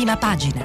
[0.00, 0.64] prima pagina.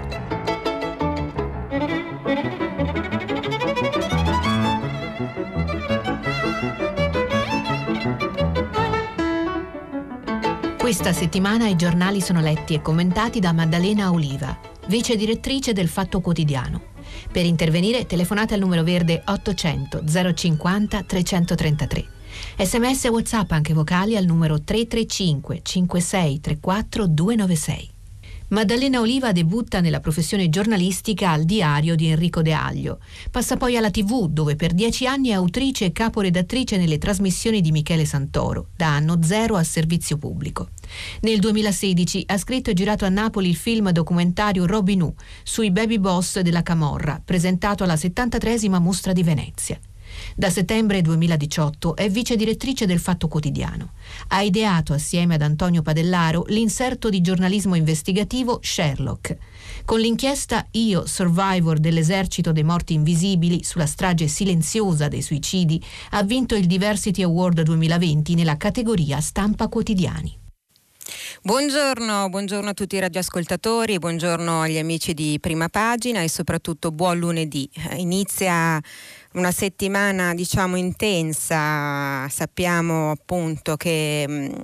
[10.78, 14.58] Questa settimana i giornali sono letti e commentati da Maddalena Oliva,
[14.88, 16.94] vice direttrice del Fatto Quotidiano.
[17.30, 22.08] Per intervenire telefonate al numero verde 800 050 333.
[22.58, 27.95] Sms e WhatsApp anche vocali al numero 335 5634 296.
[28.50, 33.00] Maddalena Oliva debutta nella professione giornalistica al diario di Enrico De Aglio.
[33.32, 37.72] Passa poi alla TV, dove per dieci anni è autrice e caporedattrice nelle trasmissioni di
[37.72, 40.70] Michele Santoro, da anno zero a servizio pubblico.
[41.22, 45.98] Nel 2016 ha scritto e girato a Napoli il film documentario Robin Hood sui baby
[45.98, 49.80] boss della Camorra, presentato alla 73 Mostra di Venezia.
[50.38, 53.94] Da settembre 2018 è vice direttrice del Fatto Quotidiano.
[54.28, 59.38] Ha ideato assieme ad Antonio Padellaro l'inserto di giornalismo investigativo Sherlock.
[59.86, 66.56] Con l'inchiesta Io, survivor dell'esercito dei morti invisibili sulla strage silenziosa dei suicidi, ha vinto
[66.56, 70.44] il Diversity Award 2020 nella categoria Stampa Quotidiani.
[71.44, 77.20] Buongiorno, buongiorno, a tutti i radioascoltatori, buongiorno agli amici di Prima Pagina e soprattutto buon
[77.20, 77.70] lunedì.
[77.98, 78.82] Inizia
[79.36, 84.62] una settimana diciamo intensa, sappiamo appunto che mh,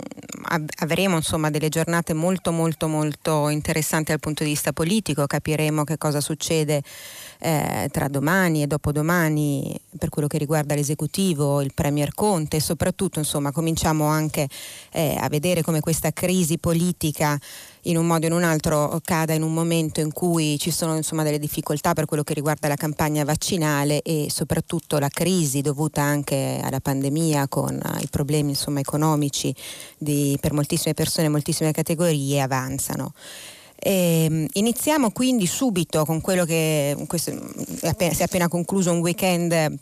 [0.80, 5.97] avremo insomma delle giornate molto molto molto interessanti dal punto di vista politico, capiremo che
[5.97, 6.81] cosa succede
[7.39, 12.58] eh, tra domani e dopodomani per quello che riguarda l'esecutivo, il Premier Conte.
[12.58, 14.47] E soprattutto insomma cominciamo anche
[14.92, 17.38] eh, a vedere come questa crisi politica
[17.83, 20.95] in un modo o in un altro cada in un momento in cui ci sono
[20.95, 26.02] insomma, delle difficoltà per quello che riguarda la campagna vaccinale e soprattutto la crisi dovuta
[26.02, 29.53] anche alla pandemia con i problemi insomma, economici
[29.97, 33.13] di, per moltissime persone, moltissime categorie avanzano.
[33.83, 39.79] E, ehm, iniziamo quindi subito con quello che questo, si è appena concluso un weekend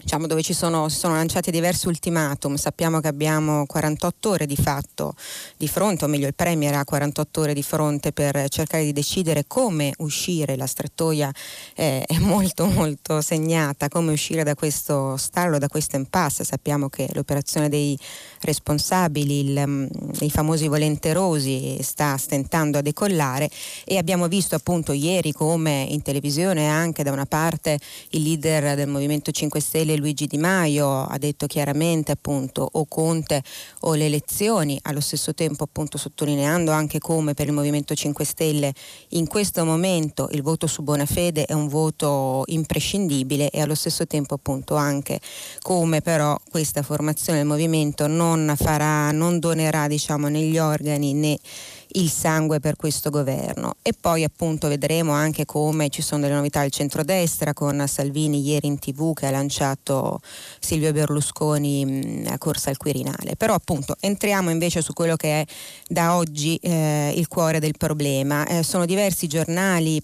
[0.00, 4.56] diciamo, dove ci sono, si sono lanciati diversi ultimatum, sappiamo che abbiamo 48 ore di
[4.56, 5.14] fatto
[5.56, 9.44] di fronte, o meglio il Premier ha 48 ore di fronte per cercare di decidere
[9.46, 11.30] come uscire, la strettoia
[11.74, 17.08] eh, è molto molto segnata, come uscire da questo stallo, da questo impasse, sappiamo che
[17.12, 17.98] l'operazione dei
[18.40, 19.86] responsabili, il, mm,
[20.20, 23.50] i famosi volenterosi sta stentando a decollare.
[23.84, 27.78] E abbiamo visto appunto ieri come in televisione anche da una parte
[28.10, 32.84] il leader del Movimento 5 Stelle Stelle Luigi Di Maio ha detto chiaramente appunto o
[32.86, 33.42] Conte
[33.80, 38.74] o le elezioni, allo stesso tempo appunto sottolineando anche come per il Movimento 5 Stelle
[39.10, 44.06] in questo momento il voto su buona fede è un voto imprescindibile e allo stesso
[44.06, 45.20] tempo appunto anche
[45.62, 51.38] come però questa formazione del movimento non farà, non donerà diciamo negli organi né
[51.92, 53.74] il sangue per questo governo.
[53.82, 58.66] E poi appunto vedremo anche come ci sono delle novità al centrodestra con Salvini ieri
[58.66, 60.20] in tv che ha lanciato
[60.60, 63.36] Silvio Berlusconi mh, a corsa al Quirinale.
[63.36, 65.44] Però appunto entriamo invece su quello che è
[65.86, 68.46] da oggi eh, il cuore del problema.
[68.46, 70.02] Eh, sono diversi giornali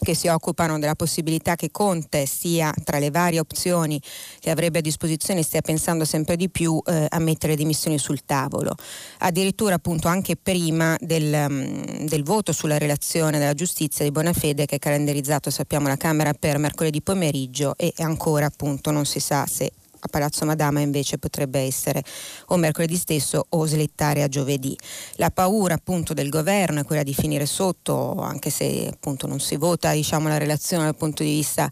[0.00, 4.00] che si occupano della possibilità che Conte sia tra le varie opzioni
[4.38, 8.74] che avrebbe a disposizione stia pensando sempre di più eh, a mettere dimissioni sul tavolo.
[9.18, 14.76] Addirittura appunto anche prima del, um, del, voto sulla relazione della giustizia di Bonafede che
[14.76, 19.72] è calendarizzato sappiamo la Camera per mercoledì pomeriggio e ancora appunto non si sa se
[20.00, 22.02] a Palazzo Madama invece potrebbe essere
[22.46, 24.76] o mercoledì stesso o slittare a giovedì.
[25.14, 29.56] La paura appunto del governo è quella di finire sotto, anche se appunto non si
[29.56, 31.70] vota diciamo, la relazione dal punto di vista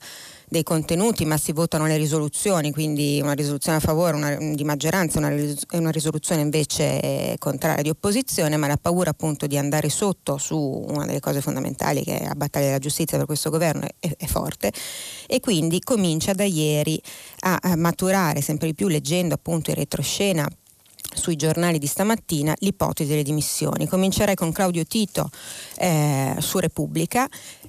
[0.49, 5.19] dei contenuti, ma si votano le risoluzioni, quindi una risoluzione a favore una, di maggioranza
[5.19, 10.85] e una, risoluzione invece contraria di opposizione, ma la paura appunto di andare sotto su
[10.89, 14.27] una delle cose fondamentali che è la battaglia della giustizia per questo governo è, è
[14.27, 14.73] forte.
[15.27, 17.01] E quindi comincia da ieri
[17.41, 20.49] a, a maturare sempre di più leggendo appunto in retroscena
[21.17, 23.87] sui giornali di stamattina l'ipotesi delle dimissioni.
[23.87, 25.29] Comincerei con Claudio Tito
[25.79, 27.29] eh, su Repubblica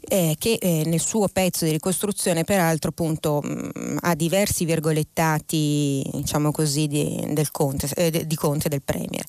[0.10, 6.04] eh, che eh, nel suo pezzo di ricostruzione peraltro appunto mh, mm, ha diversi virgolettati
[6.14, 9.24] diciamo così di, Conte, eh, di Conte del Premier.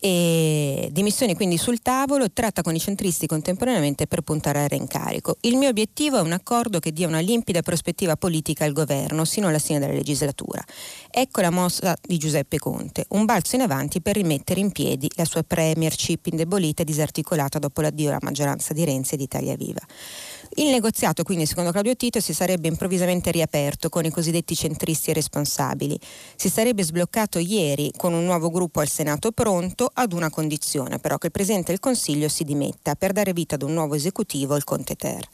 [0.00, 5.36] E dimissioni quindi sul tavolo tratta con i centristi contemporaneamente per puntare al reincarico.
[5.40, 9.48] Il mio obiettivo è un accordo che dia una limpida prospettiva politica al governo sino
[9.48, 10.62] alla fine della legislatura
[11.20, 15.24] ecco la mossa di Giuseppe Conte un balzo in avanti per rimettere in piedi la
[15.24, 19.80] sua premiership indebolita e disarticolata dopo l'addio alla maggioranza di Renzi e di Italia Viva
[20.54, 25.98] Il negoziato quindi secondo Claudio Tito si sarebbe improvvisamente riaperto con i cosiddetti centristi responsabili.
[26.36, 31.18] Si sarebbe sbloccato ieri con un nuovo gruppo al Senato pronto ad una condizione però
[31.18, 34.62] che il Presidente del Consiglio si dimetta per dare vita ad un nuovo esecutivo, il
[34.62, 35.28] Conte Ter.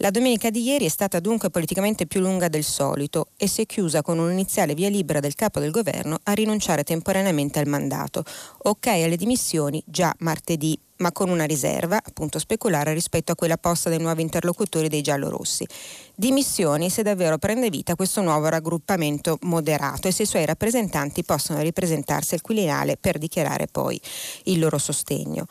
[0.00, 3.66] La domenica di ieri è stata dunque politicamente più lunga del solito e si è
[3.66, 8.22] chiusa con un'iniziale via libera del capo del governo a rinunciare temporaneamente al mandato.
[8.62, 13.88] Ok alle dimissioni già martedì, ma con una riserva, appunto speculare, rispetto a quella posta
[13.88, 15.66] dai nuovi interlocutori dei giallorossi.
[16.14, 21.60] Dimissioni se davvero prende vita questo nuovo raggruppamento moderato e se i suoi rappresentanti possono
[21.60, 24.00] ripresentarsi al Quirinale per dichiarare poi
[24.44, 25.48] il loro sostegno.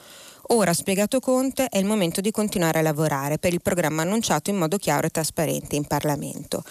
[0.50, 4.56] Ora, spiegato Conte, è il momento di continuare a lavorare per il programma annunciato in
[4.56, 6.64] modo chiaro e trasparente in Parlamento.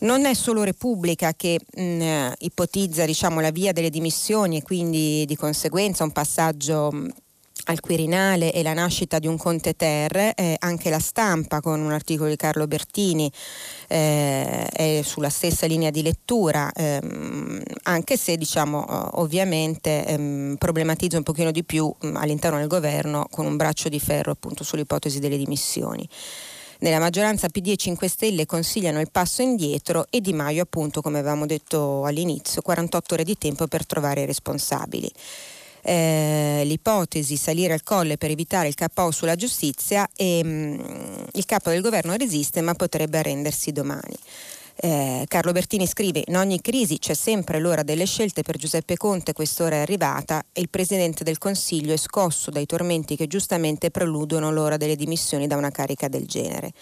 [0.00, 5.24] Non è solo Repubblica che mh, mm, ipotizza diciamo, la via delle dimissioni e quindi
[5.26, 7.08] di conseguenza un passaggio mh,
[7.66, 11.92] al Quirinale e la nascita di un Conte Ter, eh, anche la stampa con un
[11.92, 13.30] articolo di Carlo Bertini
[13.88, 18.84] eh, è sulla stessa linea di lettura, ehm, anche se diciamo
[19.20, 24.00] ovviamente ehm, problematizza un pochino di più mh, all'interno del governo con un braccio di
[24.00, 26.08] ferro appunto sull'ipotesi delle dimissioni.
[26.78, 31.18] Nella maggioranza PD e 5 Stelle consigliano il passo indietro e Di Maio appunto come
[31.18, 35.10] avevamo detto all'inizio 48 ore di tempo per trovare i responsabili
[35.86, 41.44] eh, l'ipotesi salire al colle per evitare il KO sulla giustizia e mh, mm, il
[41.44, 44.16] capo del governo resiste ma potrebbe arrendersi domani.
[44.78, 49.32] Eh, Carlo Bertini scrive: In ogni crisi c'è sempre l'ora delle scelte per Giuseppe Conte,
[49.32, 54.50] quest'ora è arrivata e il Presidente del Consiglio è scosso dai tormenti che giustamente preludono
[54.50, 56.72] l'ora delle dimissioni da una carica del genere.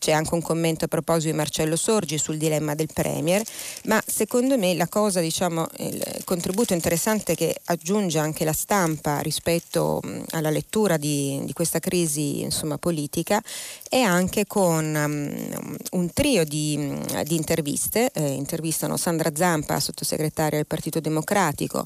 [0.00, 3.42] C'è anche un commento a proposito di Marcello Sorgi sul dilemma del Premier,
[3.84, 10.00] ma secondo me la cosa, diciamo, il contributo interessante che aggiunge anche la stampa rispetto
[10.30, 13.42] alla lettura di, di questa crisi insomma, politica
[13.90, 20.66] è anche con um, un trio di, di interviste, eh, intervistano Sandra Zampa, sottosegretaria del
[20.66, 21.84] Partito Democratico,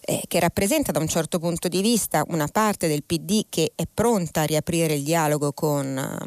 [0.00, 3.84] eh, che rappresenta da un certo punto di vista una parte del PD che è
[3.92, 6.26] pronta a riaprire il dialogo con,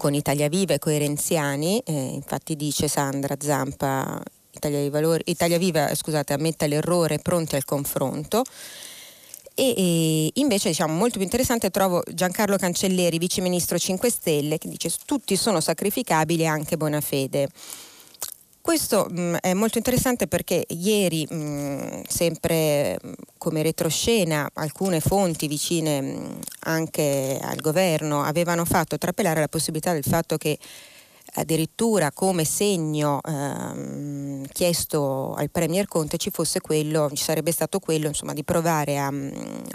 [0.00, 4.18] con Italia Viva e coi renziani, eh, infatti dice Sandra Zampa,
[4.50, 8.42] Italia, Valori, Italia Viva scusate, ammetta l'errore, pronti al confronto.
[9.54, 14.70] E, e, invece diciamo molto più interessante trovo Giancarlo Cancelleri, vice ministro 5 Stelle, che
[14.70, 17.50] dice tutti sono sacrificabili anche buona fede.
[18.62, 24.48] Questo mh, mm, è molto interessante perché ieri, mh, mm, sempre mh, mm, come retroscena,
[24.54, 30.58] alcune fonti vicine anche al governo avevano fatto trapelare la possibilità del fatto che
[31.34, 38.08] addirittura come segno ehm, chiesto al Premier Conte ci fosse quello, ci sarebbe stato quello
[38.08, 39.12] insomma, di provare a,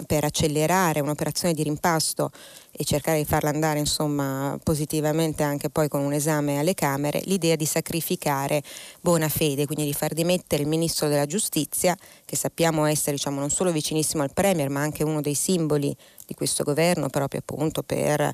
[0.06, 2.30] per accelerare un'operazione di rimpasto
[2.78, 7.56] e cercare di farla andare insomma, positivamente anche poi con un esame alle Camere, l'idea
[7.56, 8.62] di sacrificare
[9.00, 13.50] buona fede, quindi di far dimettere il Ministro della Giustizia, che sappiamo essere diciamo, non
[13.50, 15.96] solo vicinissimo al Premier, ma anche uno dei simboli
[16.26, 18.32] di questo governo proprio appunto per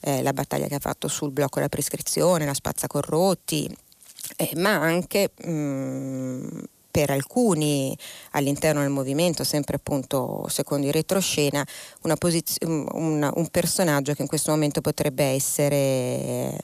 [0.00, 3.72] eh, la battaglia che ha fatto sul blocco della prescrizione, la spazza corrotti,
[4.36, 6.48] eh, ma anche mh, mm,
[6.94, 7.98] per alcuni
[8.30, 11.66] all'interno del movimento, sempre appunto secondo il retroscena,
[12.16, 16.56] posiz- un, un, personaggio che in questo momento potrebbe essere,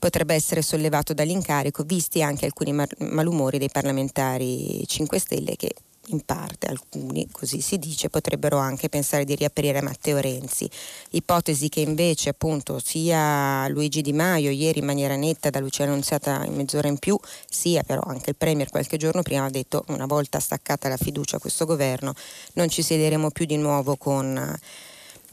[0.00, 5.72] potrebbe essere sollevato dall'incarico, visti anche alcuni malumori dei parlamentari 5 Stelle che
[6.08, 10.68] in parte alcuni, così si dice, potrebbero anche pensare di riaprire Matteo Renzi.
[11.10, 16.44] Ipotesi che invece appunto sia Luigi Di Maio ieri in maniera netta da Lucia Annunziata
[16.44, 20.06] in mezz'ora in più, sia però anche il Premier qualche giorno prima ha detto una
[20.06, 22.14] volta staccata la fiducia a questo governo
[22.54, 24.58] non ci siederemo più di nuovo con,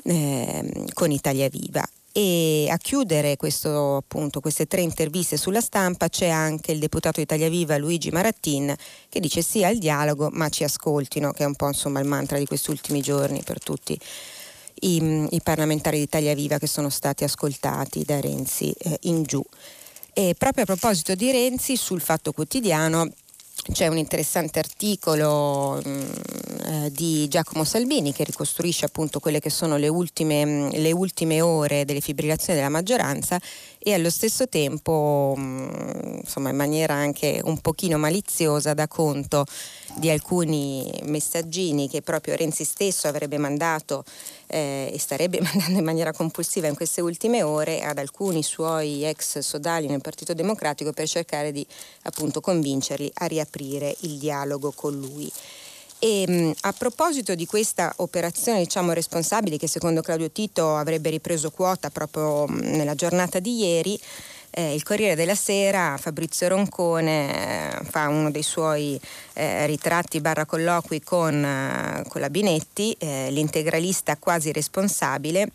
[0.03, 1.87] eh, con Italia Viva.
[2.15, 7.49] E a chiudere questo, appunto, queste tre interviste sulla stampa c'è anche il deputato Italia
[7.49, 8.71] Viva Luigi Marattin
[9.09, 12.37] che dice sì al dialogo ma ci ascoltino, che è un po' insomma, il mantra
[12.37, 13.99] di questi ultimi giorni per tutti
[14.81, 19.43] i, i parlamentari di Italia Viva che sono stati ascoltati da Renzi eh, in giù.
[20.13, 23.09] E proprio a proposito di Renzi, sul Fatto Quotidiano
[23.71, 26.01] c'è un interessante articolo mh, mm,
[26.65, 31.41] eh, di Giacomo Salvini che ricostruisce appunto quelle che sono le ultime, mh, le ultime
[31.41, 33.39] ore delle fibrillazioni della maggioranza
[33.79, 39.45] e allo stesso tempo, mh, mm, insomma in maniera anche un pochino maliziosa, dà conto
[39.95, 44.03] di alcuni messaggini che proprio Renzi stesso avrebbe mandato
[44.47, 49.39] eh, e starebbe mandando in maniera compulsiva in queste ultime ore ad alcuni suoi ex
[49.39, 51.65] sodali nel Partito Democratico per cercare di
[52.03, 55.31] appunto convincerli a riaprire il dialogo con lui.
[55.99, 61.49] E mh, a proposito di questa operazione diciamo, responsabile che secondo Claudio Tito avrebbe ripreso
[61.49, 63.97] quota proprio nella giornata di ieri,
[64.55, 68.99] eh, il Corriere della Sera, Fabrizio Roncone, eh, fa uno dei suoi
[69.33, 75.49] eh, ritratti barra colloqui con, eh, con la Binetti, eh, l'integralista quasi responsabile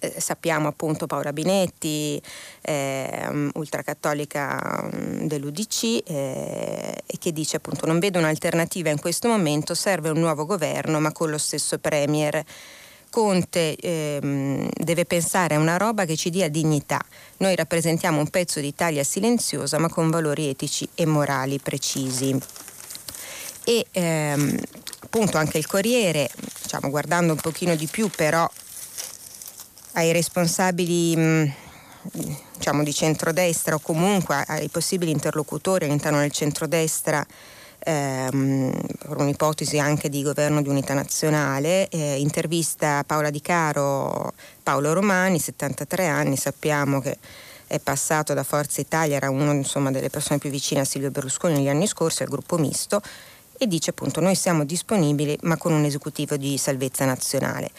[0.00, 2.20] eh, sappiamo appunto Paola Binetti,
[2.62, 10.18] eh, ultracattolica mm, dell'UDC, che dice appunto non vedo un'alternativa in questo momento, serve un
[10.18, 12.44] nuovo governo ma con lo stesso Premier.
[13.14, 17.00] Conte ehm, deve pensare a una roba che ci dia dignità.
[17.36, 22.36] Noi rappresentiamo un pezzo d'Italia silenziosa ma con valori etici e morali precisi.
[23.62, 24.58] E ehm,
[25.02, 26.28] appunto anche il Corriere,
[26.60, 28.50] diciamo, guardando un pochino di più però
[29.92, 31.54] ai responsabili mh,
[32.56, 37.24] diciamo, di centrodestra o comunque ai possibili interlocutori all'interno del centrodestra
[37.84, 38.72] ehm,
[39.08, 46.06] un'ipotesi anche di governo di unità nazionale, eh, intervista Paola Di Caro, Paolo Romani, 73
[46.06, 47.18] anni, sappiamo che
[47.66, 49.52] è passato da Forza Italia, era una
[49.90, 53.00] delle persone più vicine a Silvio Berlusconi negli anni scorsi, al gruppo misto,
[53.56, 57.70] e dice appunto noi siamo disponibili ma con un esecutivo di salvezza nazionale.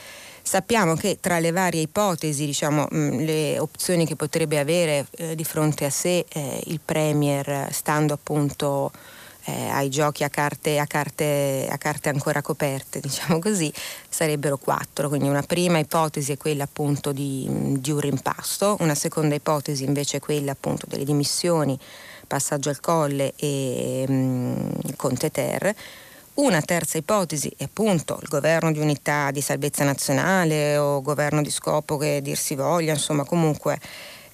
[0.41, 5.43] Sappiamo che tra le varie ipotesi, diciamo, mh, le opzioni che potrebbe avere eh, di
[5.43, 8.91] fronte a sé eh, il Premier, stando appunto
[9.45, 13.71] eh, ai giochi a carte, a, carte, a carte, ancora coperte, diciamo così,
[14.09, 15.09] sarebbero quattro.
[15.09, 17.47] Quindi una prima ipotesi è quella appunto di,
[17.79, 21.77] di un rimpasto, una seconda ipotesi invece è quella appunto delle dimissioni,
[22.27, 25.75] passaggio al colle e mh, Conte Ter
[26.35, 31.49] una terza ipotesi è appunto il governo di unità di salvezza nazionale o governo di
[31.49, 33.79] scopo che dir si voglia, insomma comunque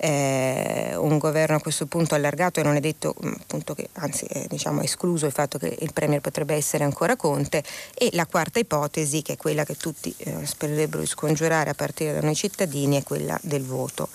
[0.03, 4.25] eh, un governo a questo punto allargato e non è detto mm, appunto che anzi
[4.25, 8.57] è diciamo, escluso il fatto che il Premier potrebbe essere ancora Conte e la quarta
[8.57, 12.99] ipotesi che è quella che tutti eh, spererebbero di scongiurare a partire da noi cittadini
[12.99, 14.09] è quella del voto.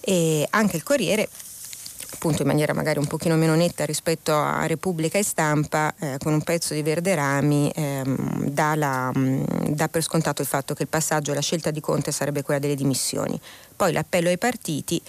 [0.00, 1.28] E anche il Corriere
[2.12, 6.32] appunto in maniera magari un pochino meno netta rispetto a Repubblica e Stampa, eh, con
[6.32, 10.88] un pezzo di Verderami, ehm, dà, la, mm, dà, per scontato il fatto che il
[10.88, 13.38] passaggio, la scelta di Conte sarebbe quella delle dimissioni.
[13.74, 15.00] Poi l'appello ai partiti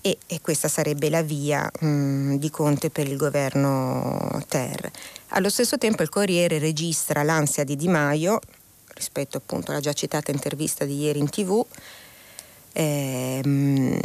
[0.00, 4.90] e, e questa sarebbe la via mh, mm, di Conte per il governo Ter.
[5.28, 8.40] Allo stesso tempo il Corriere registra l'ansia di Di Maio
[8.94, 11.64] rispetto appunto alla già citata intervista di ieri in tv.
[12.74, 13.98] Ehm,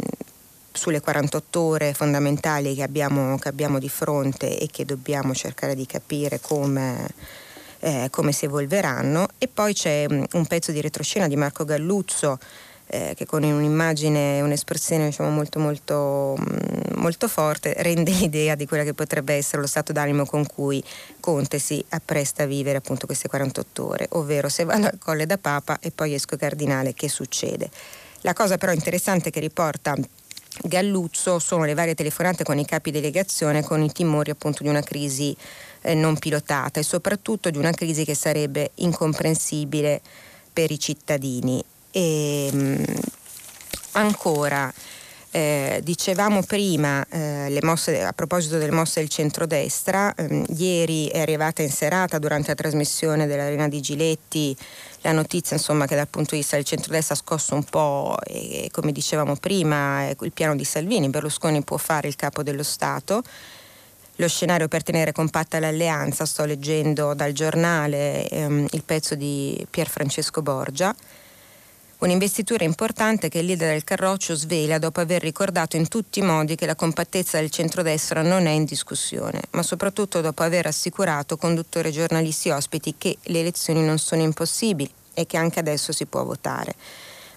[0.72, 5.86] sulle 48 ore fondamentali che abbiamo, che abbiamo di fronte e che dobbiamo cercare di
[5.86, 7.08] capire come,
[7.80, 9.28] eh, come si evolveranno.
[9.38, 12.38] E poi c'è mm, un pezzo di retroscena di Marco Galluzzo
[12.90, 18.84] eh, che con un'immagine un'espressione diciamo, molto, molto, mm, molto forte rende l'idea di quella
[18.84, 20.82] che potrebbe essere lo stato d'animo con cui
[21.20, 25.38] Conte si appresta a vivere appunto queste 48 ore, ovvero se vado al colle da
[25.38, 27.70] Papa e poi esco cardinale, che succede?
[28.22, 29.94] La cosa però interessante che riporta
[30.62, 34.82] Galluzzo sono le varie telefonate con i capi delegazione con i timori appunto di una
[34.82, 35.36] crisi
[35.82, 40.00] eh, non pilotata e soprattutto di una crisi che sarebbe incomprensibile
[40.52, 41.62] per i cittadini.
[41.90, 42.84] E, mh, mm,
[43.92, 44.72] ancora,
[45.30, 51.62] eh, dicevamo prima eh, mosse, a proposito delle mosse del centrodestra, ehm, ieri è arrivata
[51.62, 54.56] in serata durante la trasmissione dell'Arena di Giletti
[55.02, 58.68] la notizia insomma, che dal punto di vista del centrodestra ha scosso un po', e,
[58.72, 61.08] come dicevamo prima, il piano di Salvini.
[61.08, 63.22] Berlusconi può fare il capo dello Stato.
[64.16, 69.88] Lo scenario per tenere compatta l'alleanza, sto leggendo dal giornale ehm, il pezzo di Pier
[69.88, 70.92] Francesco Borgia.
[72.00, 76.54] Un'investitura importante che il leader del Carroccio svela dopo aver ricordato in tutti i modi
[76.54, 81.90] che la compattezza del centrodestra non è in discussione, ma soprattutto dopo aver assicurato conduttori,
[81.90, 86.76] giornalisti ospiti che le elezioni non sono impossibili e che anche adesso si può votare.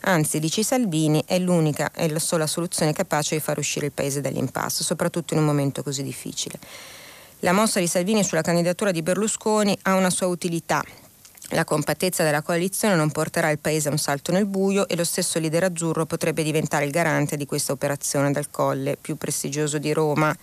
[0.01, 4.22] Anzi, dice Salvini, è l'unica e la sola soluzione capace di far uscire il Paese
[4.22, 6.60] dall'impasse, soprattutto in un momento così difficile.
[7.39, 10.84] La mossa di Salvini sulla candidatura di Berlusconi ha una sua utilità,
[11.51, 15.03] la compattezza della coalizione non porterà il Paese a un salto nel buio e lo
[15.03, 19.91] stesso leader azzurro potrebbe diventare il garante di questa operazione dal colle più prestigioso di
[19.91, 20.36] Roma.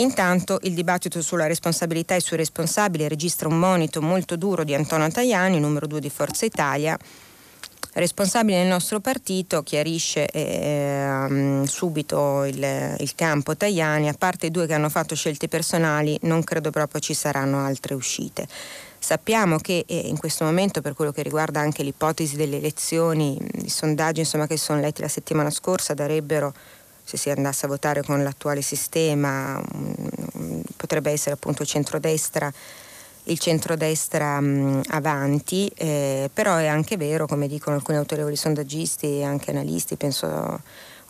[0.00, 5.08] Intanto il dibattito sulla responsabilità e sui responsabili registra un monito molto duro di Antonio
[5.08, 6.96] Tajani, numero due di Forza Italia,
[7.94, 14.66] responsabile del nostro partito, chiarisce eh, subito il, il, campo Tajani, a parte i due
[14.66, 18.46] che hanno fatto scelte personali, non credo proprio ci saranno altre uscite.
[18.98, 23.68] Sappiamo che eh, in questo momento, per quello che riguarda anche l'ipotesi delle elezioni, i
[23.68, 26.52] sondaggi insomma, che sono letti la settimana scorsa darebbero,
[27.04, 29.62] se si andasse a votare con l'attuale sistema,
[30.76, 32.52] potrebbe essere appunto centrodestra
[33.28, 39.24] il centrodestra mh, avanti, eh, però è anche vero, come dicono alcuni autorevoli sondaggisti e
[39.24, 40.60] anche analisti, penso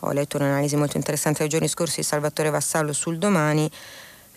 [0.01, 3.69] ho letto un'analisi molto interessante nei giorni scorsi di Salvatore Vassallo sul domani,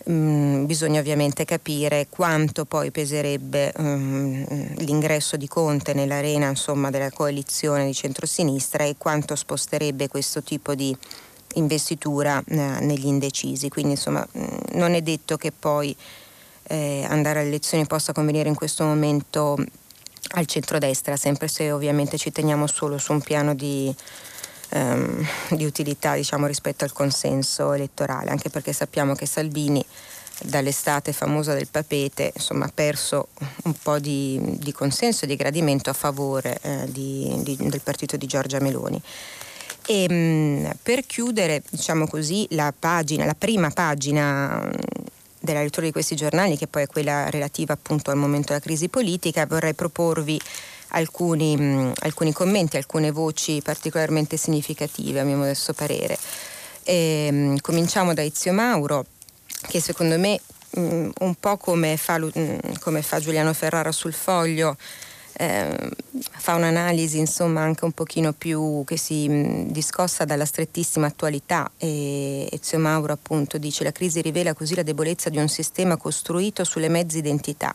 [0.09, 4.45] Mm, bisogna ovviamente capire quanto poi peserebbe um,
[4.79, 10.95] l'ingresso di Conte nell'arena insomma, della coalizione di centrosinistra e quanto sposterebbe questo tipo di
[11.53, 13.69] investitura eh, negli indecisi.
[13.69, 15.95] Quindi insomma mm, non è detto che poi
[16.63, 19.55] eh, andare alle elezioni possa convenire in questo momento
[20.35, 23.93] al centrodestra, sempre se ovviamente ci teniamo solo su un piano di
[24.73, 29.85] ehm, di utilità diciamo, rispetto al consenso elettorale, anche perché sappiamo che Salvini
[30.41, 33.27] dall'estate famosa del papete insomma, ha perso
[33.63, 38.17] un po' di, di consenso e di gradimento a favore eh, di, di, del partito
[38.17, 39.01] di Giorgia Meloni.
[39.85, 44.71] E, mh, mm, per chiudere diciamo così, la, pagina, la prima pagina mm,
[45.39, 48.87] della lettura di questi giornali, che poi è quella relativa appunto al momento della crisi
[48.89, 50.39] politica, vorrei proporvi
[50.93, 56.17] alcuni, mh, alcuni commenti, alcune voci particolarmente significative a mio modesto parere.
[56.83, 59.05] E, mh, cominciamo da Ezio Mauro,
[59.67, 60.39] che secondo me
[60.71, 62.19] mh, un po' come fa,
[62.79, 64.75] come fa, Giuliano Ferrara sul foglio,
[65.35, 71.71] eh, fa un'analisi insomma anche un pochino più che si mh, discosta dalla strettissima attualità
[71.77, 76.63] e Ezio Mauro appunto dice la crisi rivela così la debolezza di un sistema costruito
[76.63, 77.73] sulle mezze identità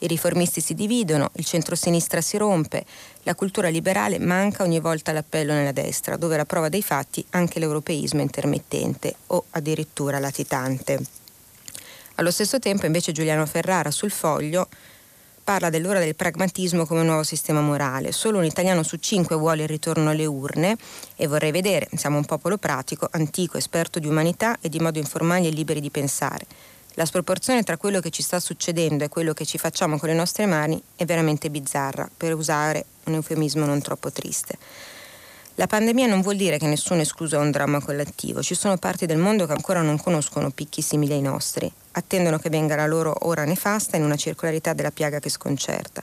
[0.00, 2.84] i riformisti si dividono, il centrosinistra si rompe,
[3.22, 7.58] la cultura liberale manca ogni volta l'appello nella destra, dove la prova dei fatti anche
[7.58, 11.00] l'europeismo intermittente o addirittura latitante.
[12.16, 14.68] Allo stesso tempo invece Giuliano Ferrara sul foglio
[15.42, 18.12] parla dell'ora del pragmatismo come nuovo sistema morale.
[18.12, 20.76] Solo un italiano su cinque vuole il ritorno alle urne
[21.16, 25.46] e vorrei vedere, siamo un popolo pratico, antico, esperto di umanità e di modo informali
[25.46, 26.46] e liberi di pensare.
[26.94, 30.14] La sproporzione tra quello che ci sta succedendo e quello che ci facciamo con le
[30.14, 34.58] nostre mani è veramente bizzarra, per usare un eufemismo non troppo triste.
[35.54, 38.42] La pandemia non vuol dire che nessuno escluso da un dramma collettivo.
[38.42, 41.70] Ci sono parti del mondo che ancora non conoscono picchi simili ai nostri.
[41.92, 46.02] Attendono che venga la loro ora nefasta in una circolarità della piaga che sconcerta.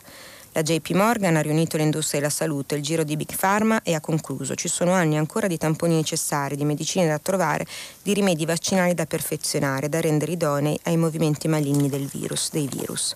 [0.54, 4.00] La JP Morgan ha riunito l'industria della salute, il giro di Big Pharma e ha
[4.00, 4.56] concluso.
[4.56, 7.66] Ci sono anni ancora di tamponi necessari, di medicine da trovare,
[8.02, 13.16] di rimedi vaccinali da perfezionare, da rendere idonei ai movimenti maligni del virus, dei virus.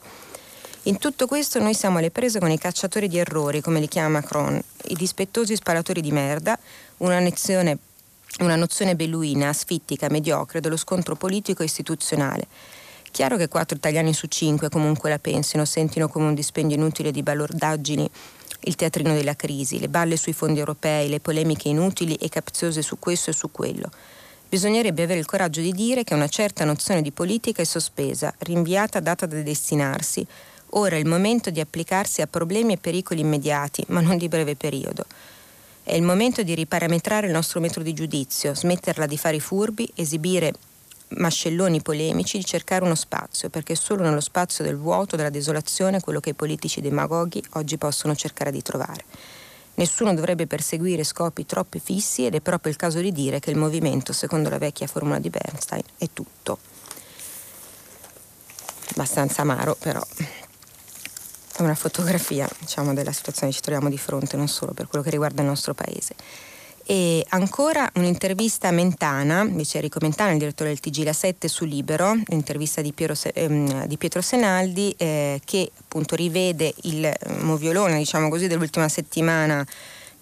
[0.84, 4.19] In tutto questo noi siamo alle prese con i cacciatori di errori, come li chiama
[4.19, 6.58] Macron, i dispettosi sparatori di merda,
[6.97, 7.77] una nozione,
[8.39, 12.47] una nozione belluina, asfittica, mediocre dello scontro politico e istituzionale
[13.12, 17.21] Chiaro che 4 italiani su 5 comunque la pensino, sentino come un dispendio inutile di
[17.21, 18.10] balordaggini
[18.65, 23.00] il teatrino della crisi, le balle sui fondi europei, le polemiche inutili e capziose su
[23.00, 23.89] questo e su quello.
[24.47, 29.00] Bisognerebbe avere il coraggio di dire che una certa nozione di politica è sospesa, rinviata,
[29.00, 30.26] data da destinarsi.
[30.71, 34.56] Ora è il momento di applicarsi a problemi e pericoli immediati, ma non di breve
[34.56, 35.06] periodo.
[35.84, 39.89] È il momento di riparametrare il nostro metro di giudizio, smetterla di fare i furbi,
[39.95, 40.54] esibire
[41.17, 46.00] mascelloni polemici di cercare uno spazio, perché è solo nello spazio del vuoto, della desolazione,
[46.00, 49.04] quello che i politici demagoghi oggi possono cercare di trovare.
[49.76, 53.58] Nessuno dovrebbe perseguire scopi troppo fissi ed è proprio il caso di dire che il
[53.58, 56.60] movimento, secondo la vecchia formula di Bernstein, è tutto.
[58.91, 60.02] Abbastanza amaro, però
[61.56, 65.04] è una fotografia diciamo, della situazione che ci troviamo di fronte, non solo per quello
[65.04, 66.15] che riguarda il nostro paese.
[66.85, 71.65] E ancora un'intervista a Mentana, invece Enrico Mentana, il direttore del TG La 7 su
[71.65, 78.29] Libero, un'intervista di, Piero, ehm, di Pietro Senaldi eh, che appunto rivede il moviolone, diciamo
[78.29, 79.65] così, dell'ultima settimana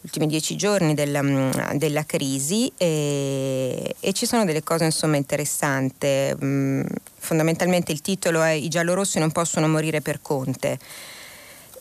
[0.01, 5.17] gli ultimi dieci giorni della, mm, della crisi e, e, ci sono delle cose insomma
[5.17, 6.07] interessanti.
[6.41, 6.85] Mm,
[7.17, 10.79] fondamentalmente il titolo è I giallorossi non possono morire per Conte.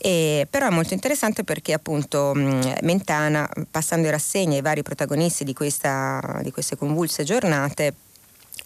[0.01, 5.53] E, però è molto interessante perché appunto Mentana, passando in rassegna i vari protagonisti di,
[5.53, 7.93] questa, di queste convulse giornate,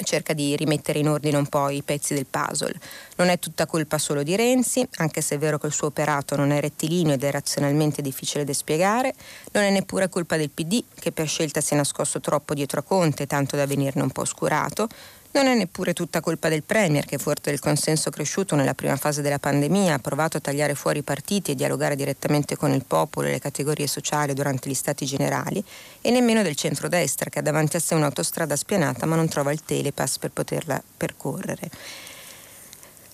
[0.03, 2.73] cerca di rimettere in ordine un po' i pezzi del puzzle.
[3.17, 6.35] Non è tutta colpa solo di Renzi, anche se è vero che il suo operato
[6.35, 9.13] non è rettilineo ed è razionalmente difficile da spiegare,
[9.51, 12.83] non è neppure colpa del PD, che per scelta si è nascosto troppo dietro a
[12.83, 14.87] Conte, tanto da venirne un po' oscurato,
[15.33, 19.21] non è neppure tutta colpa del Premier che, forte del consenso cresciuto nella prima fase
[19.21, 23.27] della pandemia, ha provato a tagliare fuori i partiti e dialogare direttamente con il popolo
[23.27, 25.63] e le categorie sociali durante gli stati generali,
[26.01, 29.63] e nemmeno del centrodestra che ha davanti a sé un'autostrada spianata ma non trova il
[29.63, 31.69] telepass per poterla percorrere.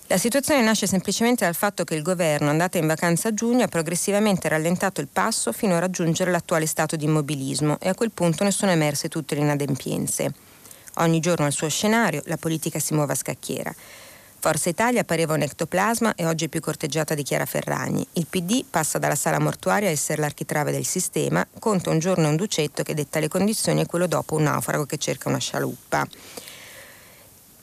[0.08, 3.68] La situazione nasce semplicemente dal fatto che il governo, andato in vacanza a giugno, ha
[3.68, 8.42] progressivamente rallentato il passo fino a raggiungere l'attuale stato di immobilismo e a quel punto
[8.42, 10.49] ne sono emerse tutte le inadempienze.
[11.00, 13.74] Ogni giorno al suo scenario, la politica si muove a scacchiera.
[14.38, 18.06] Forza Italia pareva un ectoplasma e oggi è più corteggiata di Chiara Ferragni.
[18.14, 22.36] Il PD passa dalla sala mortuaria a essere l'architrave del sistema, conta un giorno un
[22.36, 26.06] ducetto che detta le condizioni e quello dopo un naufrago che cerca una scialuppa.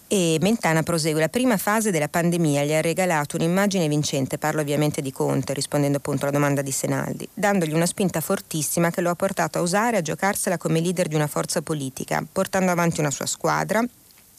[0.09, 1.19] E Mentana prosegue.
[1.19, 5.97] La prima fase della pandemia gli ha regalato un'immagine vincente, parlo ovviamente di Conte, rispondendo
[5.97, 9.97] appunto alla domanda di Senaldi, dandogli una spinta fortissima che lo ha portato a usare,
[9.97, 13.83] a giocarsela come leader di una forza politica, portando avanti una sua squadra,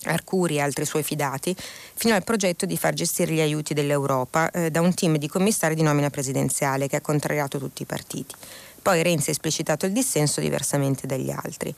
[0.05, 1.55] Arcuri e altri suoi fidati,
[1.95, 5.75] fino al progetto di far gestire gli aiuti dell'Europa eh, da un team di commissari
[5.75, 8.35] di nomina presidenziale che ha contrariato tutti i partiti.
[8.81, 11.75] Poi Renzi ha esplicitato il dissenso diversamente dagli altri.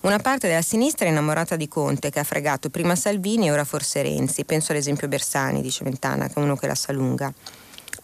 [0.00, 3.64] Una parte della sinistra è innamorata di Conte, che ha fregato prima Salvini e ora
[3.64, 4.44] forse Renzi.
[4.44, 7.32] Penso all'esempio Bersani, dice Ventana, che è uno che la sa lunga.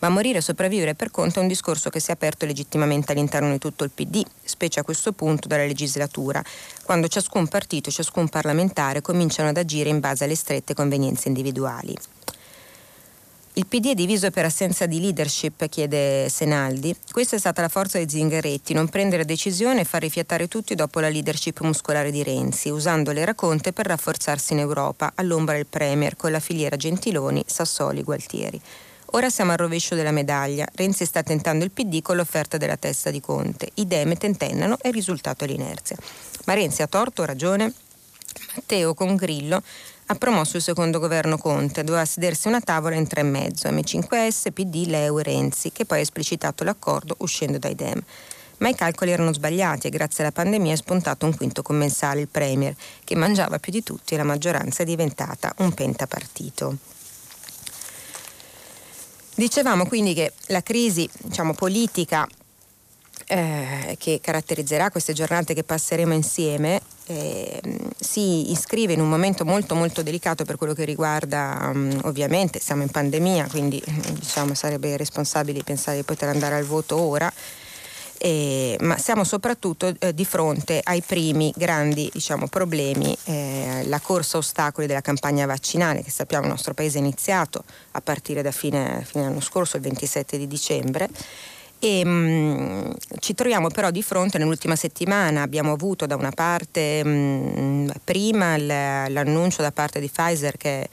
[0.00, 3.52] Ma morire e sopravvivere per Conte è un discorso che si è aperto legittimamente all'interno
[3.52, 6.42] di tutto il PD, specie a questo punto della legislatura,
[6.82, 11.96] quando ciascun partito e ciascun parlamentare cominciano ad agire in base alle strette convenienze individuali.
[13.54, 16.96] Il PD è diviso per assenza di leadership, chiede Senaldi.
[17.10, 21.00] Questa è stata la forza di Zingaretti, non prendere decisione e far rifiatare tutti dopo
[21.00, 26.16] la leadership muscolare di Renzi, usando le racconte per rafforzarsi in Europa, all'ombra del Premier,
[26.16, 28.58] con la filiera Gentiloni, Sassoli, Gualtieri.
[29.10, 30.66] Ora siamo al rovescio della medaglia.
[30.74, 33.68] Renzi sta tentando il PD con l'offerta della testa di Conte.
[33.74, 35.98] I Deme tentennano e il risultato è l'inerzia.
[36.46, 37.70] Ma Renzi ha torto o ragione?
[38.54, 39.62] Matteo con Grillo
[40.12, 44.52] ha promosso il secondo governo Conte, doveva sedersi una tavola in tre e mezzo, M5S,
[44.52, 48.00] PD, Leu e Renzi, che poi ha esplicitato l'accordo uscendo dai Dem.
[48.58, 52.28] Ma i calcoli erano sbagliati e grazie alla pandemia è spuntato un quinto commensale, il
[52.28, 56.76] Premier, che mangiava più di tutti e la maggioranza è diventata un pentapartito.
[59.34, 62.28] Dicevamo quindi che la crisi diciamo, politica
[63.26, 67.60] eh, che caratterizzerà queste giornate che passeremo insieme eh,
[67.98, 72.82] si iscrive in un momento molto molto delicato per quello che riguarda um, ovviamente siamo
[72.82, 77.32] in pandemia quindi diciamo sarebbe irresponsabile pensare di poter andare al voto ora.
[78.24, 84.38] Eh, ma siamo soprattutto eh, di fronte ai primi grandi diciamo, problemi, eh, la corsa
[84.38, 89.04] ostacoli della campagna vaccinale che sappiamo il nostro paese ha iniziato a partire da fine,
[89.04, 91.08] fine anno scorso, il 27 di dicembre
[91.84, 97.04] e, mh, mm, ci troviamo però di fronte nell'ultima settimana, abbiamo avuto da una parte
[97.04, 97.08] mh,
[97.58, 100.88] mm, prima l'annuncio da parte di Pfizer che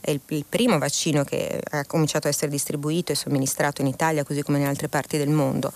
[0.00, 4.24] è il, il, primo vaccino che ha cominciato a essere distribuito e somministrato in Italia
[4.24, 5.72] così come in altre parti del mondo.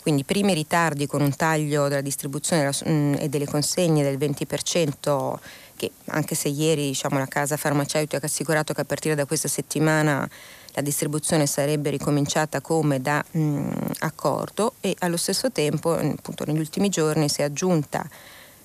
[0.00, 5.34] Quindi primi ritardi con un taglio della distribuzione mm, e delle consegne del 20%
[5.74, 9.48] che anche se ieri diciamo, la casa farmaceutica ha assicurato che a partire da questa
[9.48, 10.28] settimana
[10.76, 13.68] la distribuzione sarebbe ricominciata come da mh, mm,
[14.00, 18.06] accordo e allo stesso tempo mm, appunto, negli ultimi giorni si è aggiunta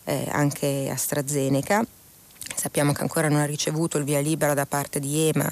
[0.04, 1.84] eh, anche AstraZeneca.
[2.54, 5.52] Sappiamo che ancora non ha ricevuto il via libera da parte di EMA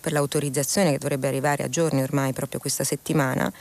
[0.00, 3.52] per l'autorizzazione che dovrebbe arrivare a giorni ormai proprio questa settimana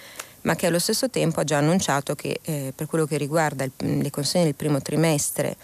[0.41, 3.71] ma che allo stesso tempo ha già annunciato che eh, per quello che riguarda il,
[3.75, 5.57] le consegne del primo trimestre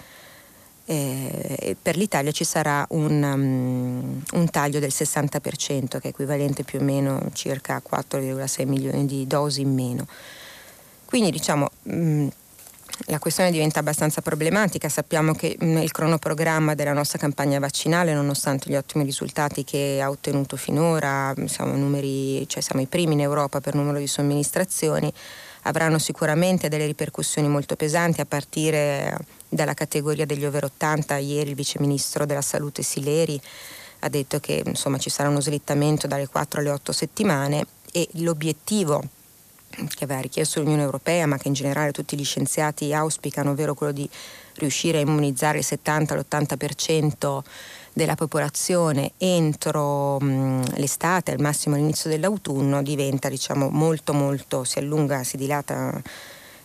[0.85, 6.79] eh, per l'Italia ci sarà un, um, un, taglio del 60% che è equivalente più
[6.79, 10.05] o meno a circa 4,6 milioni di dosi in meno.
[11.05, 12.27] Quindi diciamo mh, mm,
[13.07, 18.13] la questione diventa abbastanza problematica, sappiamo che mh, mm, il cronoprogramma della nostra campagna vaccinale,
[18.13, 23.21] nonostante gli ottimi risultati che ha ottenuto finora, siamo, numeri, cioè siamo i primi in
[23.21, 25.11] Europa per numero di somministrazioni,
[25.63, 29.17] avranno sicuramente delle ripercussioni molto pesanti a partire
[29.53, 31.17] dalla categoria degli over 80.
[31.17, 33.39] Ieri il Vice Ministro della Salute Sileri
[33.99, 39.01] ha detto che insomma, ci sarà uno slittamento dalle 4 alle 8 settimane e l'obiettivo
[39.95, 43.91] che aveva richiesto l'Unione Europea, ma che in generale tutti gli scienziati auspicano, ovvero quello
[43.91, 44.07] di
[44.55, 47.39] riuscire a immunizzare il 70-80%
[47.93, 55.23] della popolazione entro mh, l'estate, al massimo all'inizio dell'autunno, diventa diciamo, molto molto, si allunga,
[55.23, 56.01] si dilata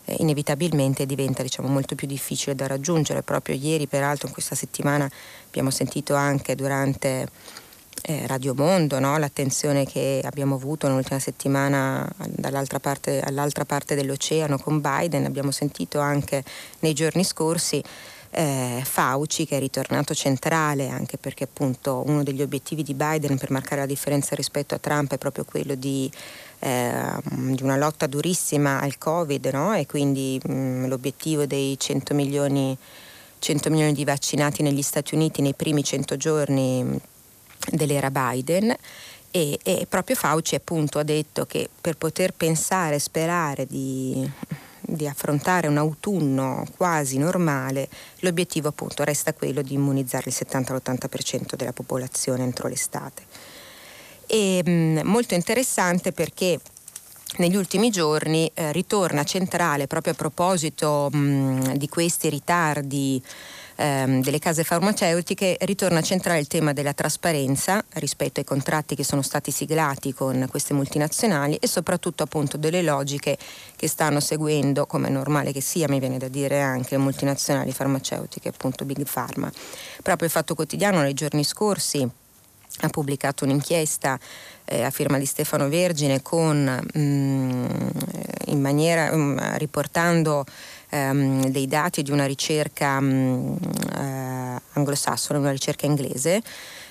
[0.09, 3.23] eh, inevitabilmente diventa diciamo, molto più difficile da raggiungere.
[3.23, 5.09] Proprio ieri, peraltro, in questa settimana
[5.47, 7.29] abbiamo sentito anche durante
[8.03, 9.19] eh, Radio Mondo no?
[9.19, 16.01] l'attenzione che abbiamo avuto nell'ultima settimana dall'altra parte, all'altra parte dell'oceano con Biden, abbiamo sentito
[16.01, 16.43] anche
[16.81, 17.83] nei giorni scorsi.
[18.31, 23.51] Eh, Fauci che è ritornato centrale anche perché appunto uno degli obiettivi di Biden per
[23.51, 26.13] marcare la differenza rispetto a Trump è proprio quello di
[26.61, 29.75] eh, di una lotta durissima al Covid no?
[29.75, 32.77] e quindi mh, mm, l'obiettivo dei 100 milioni,
[33.39, 36.97] 100 milioni di vaccinati negli Stati Uniti nei primi 100 giorni mm,
[37.73, 38.75] dell'era Biden.
[39.31, 44.29] E, e, proprio Fauci appunto ha detto che per poter pensare, sperare di,
[44.81, 47.89] di affrontare un autunno quasi normale,
[48.21, 53.23] l'obiettivo appunto resta quello di immunizzare il 70-80% della popolazione entro l'estate.
[54.31, 56.61] E, mh, molto interessante perché
[57.39, 63.23] negli ultimi giorni eh, ritorna centrale proprio a proposito mh, di questi ritardi
[63.77, 69.23] ehm, delle case farmaceutiche ritorna centrale il tema della trasparenza rispetto ai contratti che sono
[69.23, 73.39] stati siglati con queste multinazionali e soprattutto appunto delle logiche
[73.77, 78.49] che stanno seguendo, come è normale che sia, mi viene da dire anche multinazionali farmaceutiche,
[78.49, 79.51] appunto Big Pharma.
[80.03, 82.09] Proprio il Fatto Quotidiano nei giorni scorsi
[82.81, 84.19] ha pubblicato un'inchiesta
[84.65, 90.45] eh, a firma di Stefano Vergine con, mh, mm, maniera, mh, mm, riportando
[90.91, 93.59] ehm, dei dati di una ricerca mh,
[93.97, 96.43] eh, anglosassone, una ricerca inglese,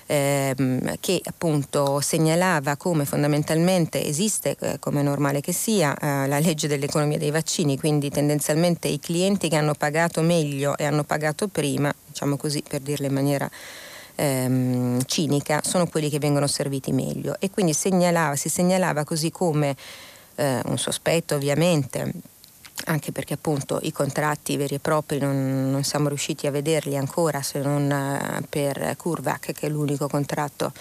[0.06, 6.38] ehm, che appunto segnalava come fondamentalmente esiste, eh, come è normale che sia, eh, la
[6.38, 11.48] legge dell'economia dei vaccini, quindi tendenzialmente i clienti che hanno pagato meglio e hanno pagato
[11.48, 13.50] prima, diciamo così per dirlo in maniera
[14.18, 17.36] ehm, cinica, sono quelli che vengono serviti meglio.
[17.38, 19.76] E quindi segnalava, si segnalava così come
[20.34, 22.12] eh, un sospetto ovviamente
[22.84, 27.42] anche perché appunto i contratti veri e propri non, non siamo riusciti a vederli ancora
[27.42, 30.72] se non uh, per Curvac che è l'unico contratto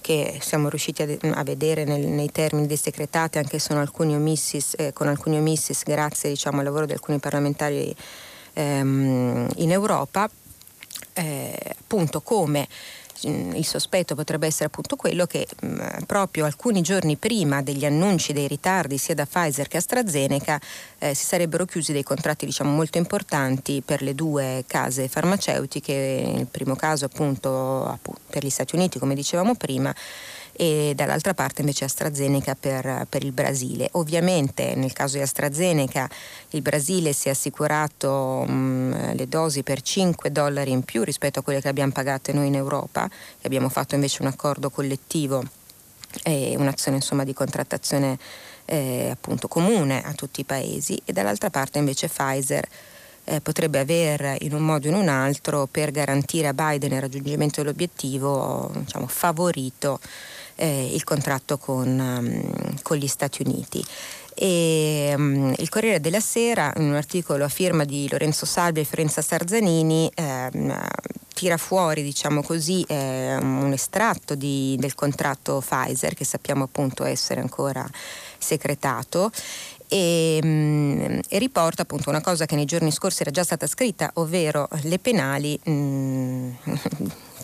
[0.00, 5.06] che siamo riusciti a, a vedere nel, nei termini desecretati anche alcuni omissis, eh, con
[5.06, 7.94] alcuni omissis grazie diciamo, al lavoro di alcuni parlamentari
[8.52, 10.28] ehm, in Europa
[11.14, 12.68] eh, appunto come
[13.28, 17.84] Mm, il sospetto potrebbe essere appunto quello che mh, mm, proprio alcuni giorni prima degli
[17.84, 20.60] annunci dei ritardi sia da Pfizer che AstraZeneca
[20.98, 26.46] eh, si sarebbero chiusi dei contratti diciamo molto importanti per le due case farmaceutiche, nel
[26.46, 29.94] primo caso appunto, appunto per gli Stati Uniti come dicevamo prima
[30.56, 33.88] e dall'altra parte invece AstraZeneca per, per, il Brasile.
[33.92, 36.08] Ovviamente nel caso di AstraZeneca
[36.50, 41.42] il Brasile si è assicurato mh, le dosi per 5 dollari in più rispetto a
[41.42, 45.42] quelle che abbiamo pagate noi in Europa, e abbiamo fatto invece un accordo collettivo
[46.22, 48.18] e un'azione insomma, di contrattazione
[48.66, 52.66] eh, appunto comune a tutti i paesi e dall'altra parte invece Pfizer
[53.24, 57.00] eh, potrebbe aver in un modo o in un altro per garantire a Biden il
[57.00, 59.98] raggiungimento dell'obiettivo diciamo, favorito
[60.56, 63.84] eh, il contratto con, um, con, gli Stati Uniti.
[64.34, 68.84] E, um, il Corriere della Sera, in un articolo a firma di Lorenzo Salvi e
[68.84, 70.76] Fiorenza Sarzanini, ehm,
[71.34, 77.40] tira fuori diciamo così, eh, un estratto di, del contratto Pfizer che sappiamo appunto essere
[77.40, 77.86] ancora
[78.38, 79.30] secretato
[79.88, 84.10] e, mm, e, riporta appunto una cosa che nei giorni scorsi era già stata scritta,
[84.14, 86.50] ovvero le penali mh, mm,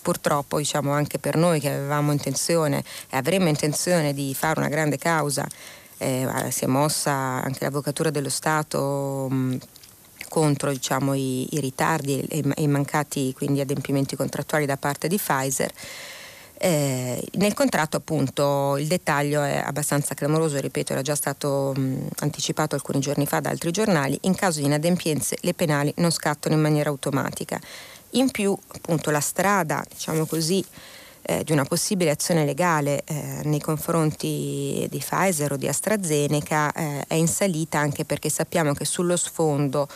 [0.00, 4.98] purtroppo diciamo anche per noi che avevamo intenzione e avremmo intenzione di fare una grande
[4.98, 5.46] causa,
[5.98, 9.58] eh, si è mossa anche l'Avvocatura dello Stato mh,
[10.28, 15.70] contro diciamo, i, i, ritardi e i mancati quindi, adempimenti contrattuali da parte di Pfizer.
[16.62, 22.74] Eh, nel contratto appunto il dettaglio è abbastanza clamoroso, ripeto, era già stato mh, anticipato
[22.74, 26.60] alcuni giorni fa da altri giornali, in caso di inadempienze le penali non scattano in
[26.60, 27.58] maniera automatica.
[28.12, 30.64] In più appunto la strada, diciamo così,
[31.22, 37.04] eh, di una possibile azione legale eh, nei confronti di Pfizer o di AstraZeneca eh,
[37.06, 39.86] è in salita anche perché sappiamo che sullo sfondo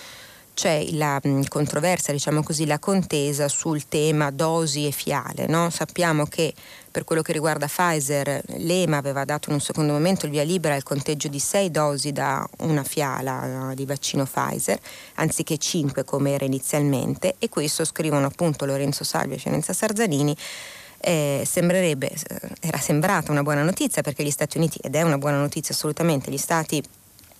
[0.54, 5.46] c'è la mh, controversia, diciamo così, la contesa sul tema dosi e fiale.
[5.46, 5.68] No?
[5.70, 6.54] Sappiamo che
[6.90, 10.74] per quello che riguarda Pfizer, l'EMA aveva dato in un secondo momento il via libera
[10.74, 14.78] al conteggio di sei dosi da una fiala no, di vaccino Pfizer,
[15.16, 20.36] anziché cinque come era inizialmente, e questo scrivono appunto Lorenzo Salvi e Fiorenza Sarzanini.
[21.06, 25.18] Eh, sembrerebbe, eh, era sembrata una buona notizia perché gli Stati Uniti, ed è una
[25.18, 26.82] buona notizia assolutamente, gli Stati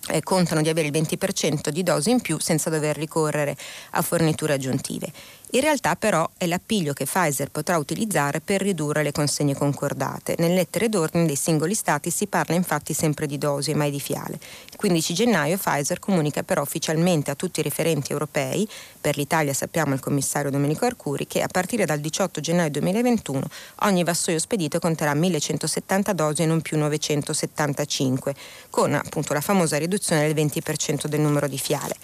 [0.07, 3.55] eh, contano di avere il 20% di dosi in più senza dover ricorrere
[3.91, 5.11] a forniture aggiuntive.
[5.55, 10.35] In realtà però è l'appiglio che Pfizer potrà utilizzare per ridurre le consegne concordate.
[10.37, 14.01] Nelle lettere d'ordine dei singoli stati si parla infatti sempre di dosi e mai di
[14.01, 14.33] fiale.
[14.33, 18.67] Il 15 gennaio Pfizer comunica però ufficialmente a tutti i referenti europei,
[18.99, 23.47] per l'Italia sappiamo il commissario Domenico Arcuri, che a partire dal 18 gennaio 2021
[23.83, 28.35] ogni vassoio spedito conterà 1170 dosi e non più 975,
[28.69, 31.95] con appunto la famosa riduzione del 20% del numero di fiale.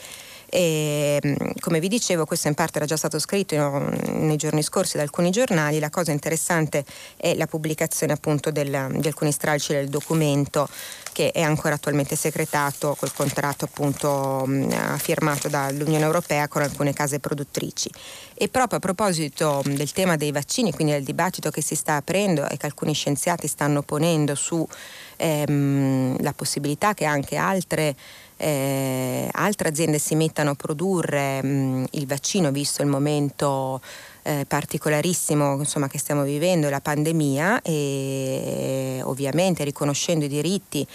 [0.53, 4.97] E, mm, come vi dicevo, questo in parte era già stato scritto nei giorni scorsi
[4.97, 5.79] da alcuni giornali.
[5.79, 6.83] La cosa interessante
[7.15, 10.67] è la pubblicazione appunto del, di alcuni stralci del documento
[11.13, 17.19] che è ancora attualmente segretato col contratto appunto mm, firmato dall'Unione Europea con alcune case
[17.19, 17.89] produttrici.
[18.33, 21.95] E proprio a proposito mm, del tema dei vaccini, quindi del dibattito che si sta
[21.95, 24.67] aprendo e che alcuni scienziati stanno ponendo su
[25.15, 27.95] ehm, la possibilità che anche altre
[28.41, 33.79] eh, altre aziende si mettano a produrre mh, il vaccino visto il momento
[34.23, 40.85] eh, particolarissimo insomma, che stiamo vivendo, la pandemia e ovviamente riconoscendo i diritti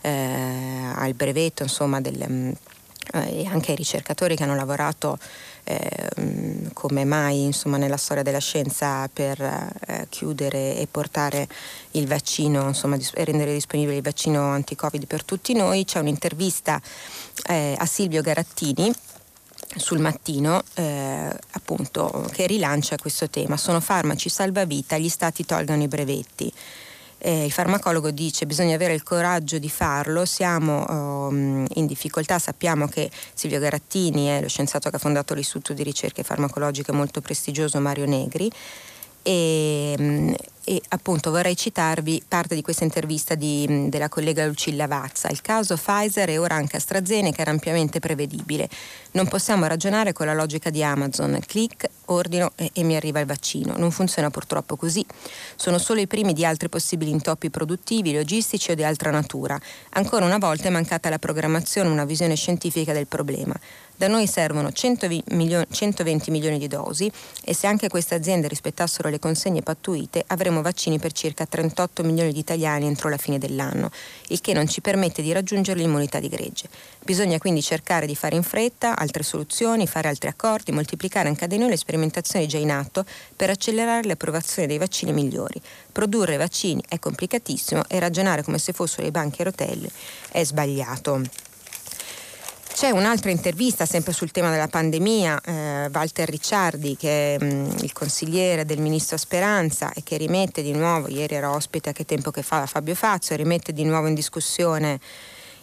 [0.00, 2.52] eh, al brevetto insomma, del, mh,
[3.12, 5.16] e anche ai ricercatori che hanno lavorato
[5.68, 11.48] eh, come mai insomma, nella storia della scienza per eh, chiudere e portare
[11.92, 15.84] il vaccino insomma, e rendere disponibile il vaccino anti-Covid per tutti noi.
[15.84, 16.80] C'è un'intervista
[17.48, 18.92] eh, a Silvio Garattini
[19.74, 23.56] sul mattino eh, appunto che rilancia questo tema.
[23.56, 26.52] Sono farmaci salvavita, gli stati tolgano i brevetti.
[27.26, 32.86] Eh, il farmacologo dice bisogna avere il coraggio di farlo, siamo um, in difficoltà, sappiamo
[32.86, 37.80] che Silvio Garattini è lo scienziato che ha fondato l'Istituto di Ricerche Farmacologiche molto prestigioso
[37.80, 38.48] Mario Negri.
[39.24, 40.34] E, mm,
[40.68, 45.28] e appunto vorrei citarvi parte di questa intervista di, della collega Lucilla Vazza.
[45.28, 48.68] Il caso Pfizer e ora anche AstraZeneca era ampiamente prevedibile.
[49.12, 53.26] Non possiamo ragionare con la logica di Amazon, clic, ordino e, e mi arriva il
[53.26, 53.74] vaccino.
[53.76, 55.06] Non funziona purtroppo così.
[55.54, 59.56] Sono solo i primi di altri possibili intoppi produttivi, logistici o di altra natura.
[59.90, 63.54] Ancora una volta è mancata la programmazione, una visione scientifica del problema.
[63.98, 67.10] Da noi servono 120 milioni, 120 milioni di dosi
[67.42, 70.22] e se anche queste aziende rispettassero le consegne pattuite
[70.56, 73.90] avremo vaccini per circa 38 milioni di italiani entro la fine dell'anno,
[74.28, 76.68] il che non ci permette di raggiungere l'immunità di gregge.
[77.04, 81.56] Bisogna quindi cercare di fare in fretta altre soluzioni, fare altri accordi, moltiplicare anche da
[81.56, 85.60] noi le sperimentazioni già in atto per accelerare l'approvazione dei vaccini migliori.
[85.92, 89.90] Produrre vaccini è complicatissimo e ragionare come se fossero i banchi a rotelle
[90.30, 91.54] è sbagliato.
[92.76, 97.70] C'è un'altra intervista sempre sul tema della pandemia, eh, Walter Ricciardi che è mh, mm,
[97.80, 102.04] il consigliere del ministro Speranza e che rimette di nuovo, ieri era ospite a che
[102.04, 105.00] tempo che fa Fabio Fazio, rimette di nuovo in discussione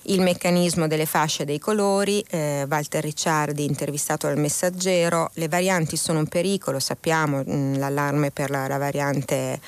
[0.07, 6.17] il meccanismo delle fasce dei colori, eh, Walter Ricciardi intervistato dal messaggero, le varianti sono
[6.17, 9.59] un pericolo, sappiamo mh, mm, l'allarme per la, la variante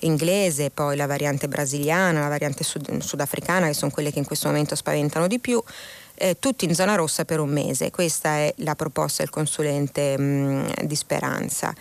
[0.00, 4.48] inglese, poi la variante brasiliana, la variante sud- sudafricana che sono quelle che in questo
[4.48, 5.62] momento spaventano di più
[6.14, 7.90] eh, tutti in zona rossa per un mese.
[7.90, 11.74] Questa è la proposta del consulente mh, mm, di Speranza.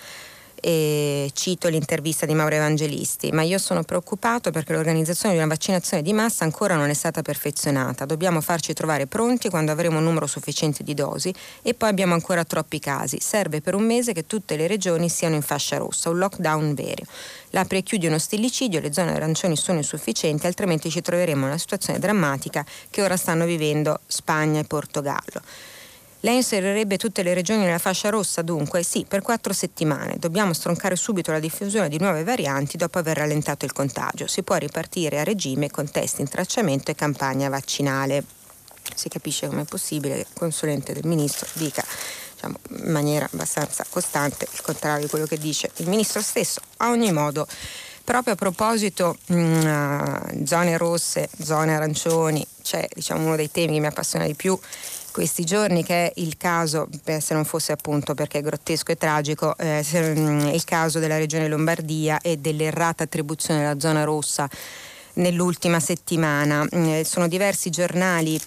[0.65, 6.02] E cito l'intervista di Mauro Evangelisti, ma io sono preoccupato perché l'organizzazione di una vaccinazione
[6.02, 8.06] di massa ancora non è stata perfezionata.
[8.06, 12.45] Dobbiamo farci trovare pronti quando avremo un numero sufficiente di dosi e poi abbiamo ancora
[12.45, 13.17] troppi casi.
[13.19, 17.04] Serve per un mese che tutte le regioni siano in fascia rossa, un lockdown vero.
[17.49, 21.58] L'apri e chiudi uno stillicidio, le zone arancioni sono insufficienti, altrimenti ci troveremo in una
[21.58, 25.41] situazione drammatica che ora stanno vivendo Spagna e Portogallo.
[26.25, 28.81] Lei inserirebbe tutte le regioni nella fascia rossa dunque?
[28.81, 30.15] Sì, per quattro settimane.
[30.17, 34.25] Dobbiamo stroncare subito la diffusione di nuove varianti dopo aver rallentato il contagio.
[34.27, 38.23] Si può ripartire a regime con test in tracciamento e campagna vaccinale.
[38.95, 41.83] Si capisce come è possibile che il consulente del ministro dica
[42.36, 46.62] diciamo, in maniera abbastanza costante il contrario di quello che dice il ministro stesso.
[46.77, 47.45] A ogni modo,
[48.01, 53.79] proprio a proposito mh, mm, zone rosse, zone arancioni, c'è diciamo, uno dei temi che
[53.81, 54.57] mi appassiona di più
[55.13, 59.56] questi giorni che è il caso, se non fosse appunto perché è grottesco e tragico,
[59.58, 64.49] eh, mm, il caso della regione Lombardia e dell'errata attribuzione della zona rossa
[65.13, 66.67] nell'ultima settimana.
[66.76, 68.39] Mm, sono diversi giornali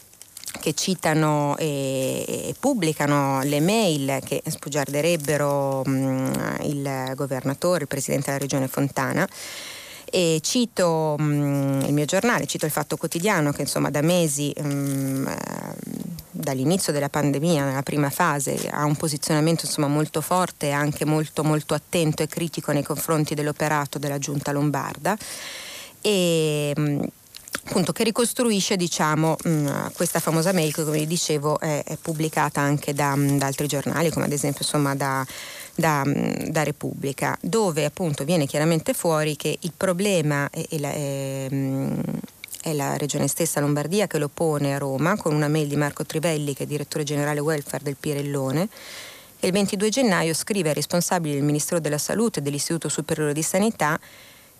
[0.60, 8.38] che citano e, pubblicano le mail che sbugiarderebbero mh, mm, il governatore, il presidente della
[8.38, 9.26] regione Fontana
[10.10, 15.34] e cito mh, il mio giornale, cito il Fatto Quotidiano che insomma da mesi, mh,
[16.30, 21.42] dall'inizio della pandemia, nella prima fase, ha un posizionamento insomma, molto forte e anche molto,
[21.42, 25.16] molto attento e critico nei confronti dell'operato della giunta lombarda.
[26.00, 27.04] E, mh,
[27.64, 32.60] appunto, che ricostruisce diciamo, mh, questa famosa mail che come vi dicevo è, è pubblicata
[32.60, 35.26] anche da, da, altri giornali come ad esempio insomma, da
[35.76, 36.02] da,
[36.48, 41.48] da, Repubblica, dove appunto viene chiaramente fuori che il problema è, è, la, è,
[42.62, 46.04] è, la, regione stessa Lombardia che lo pone a Roma con una mail di Marco
[46.04, 48.68] Trivelli che è direttore generale welfare del Pirellone
[49.38, 53.42] e il 22 gennaio scrive ai responsabili del Ministero della Salute e dell'Istituto Superiore di
[53.42, 54.00] Sanità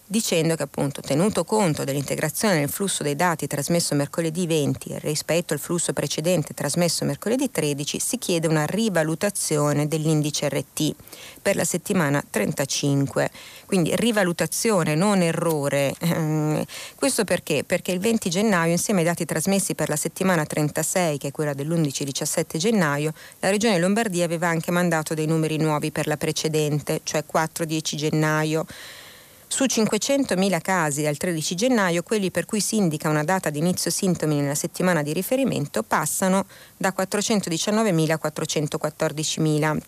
[0.09, 5.59] dicendo che appunto tenuto conto dell'integrazione nel flusso dei dati trasmesso mercoledì 20 rispetto al
[5.59, 10.95] flusso precedente trasmesso mercoledì 13 si chiede una rivalutazione dell'indice RT
[11.42, 13.31] per la settimana 35
[13.66, 15.92] quindi rivalutazione non errore.
[15.99, 16.64] Ehm,
[16.95, 17.64] questo perché?
[17.64, 21.52] perché il 20 gennaio insieme ai dati trasmessi per la settimana 36 che è quella
[21.52, 27.25] dell'11-17 gennaio la regione Lombardia aveva anche mandato dei numeri nuovi per la precedente cioè
[27.31, 28.67] 4-10 gennaio
[29.49, 33.90] Su 500.000 casi dal 13 gennaio, quelli per cui si indica una data di inizio
[33.90, 39.79] sintomi nella settimana di riferimento passano da 419.000 a 414.000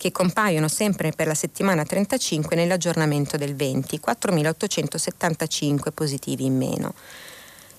[0.00, 6.94] che compaiono sempre per la settimana 35 nell'aggiornamento del 20, 4.875 positivi in meno.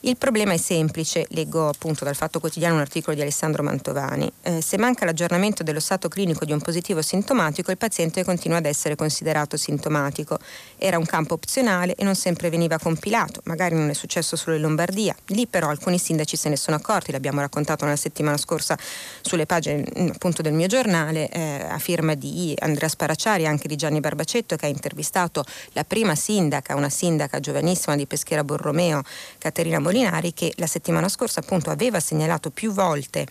[0.03, 4.31] Il problema è semplice, leggo appunto dal Fatto Quotidiano un articolo di Alessandro Mantovani.
[4.41, 8.65] Eh, se manca l'aggiornamento dello stato clinico di un positivo sintomatico, il paziente continua ad
[8.65, 10.39] essere considerato sintomatico.
[10.79, 14.63] Era un campo opzionale e non sempre veniva compilato, magari non è successo solo in
[14.63, 15.15] Lombardia.
[15.27, 18.75] Lì però alcuni sindaci se ne sono accorti, l'abbiamo raccontato nella settimana scorsa
[19.21, 23.67] sulle pagine mm, appunto del mio giornale, eh, a firma di Andrea Sparacciari e anche
[23.67, 29.03] di Gianni Barbacetto che ha intervistato la prima sindaca, una sindaca giovanissima di Peschera Borromeo,
[29.37, 33.27] Caterina Borromeo, Molinari che la settimana scorsa appunto aveva segnalato più volte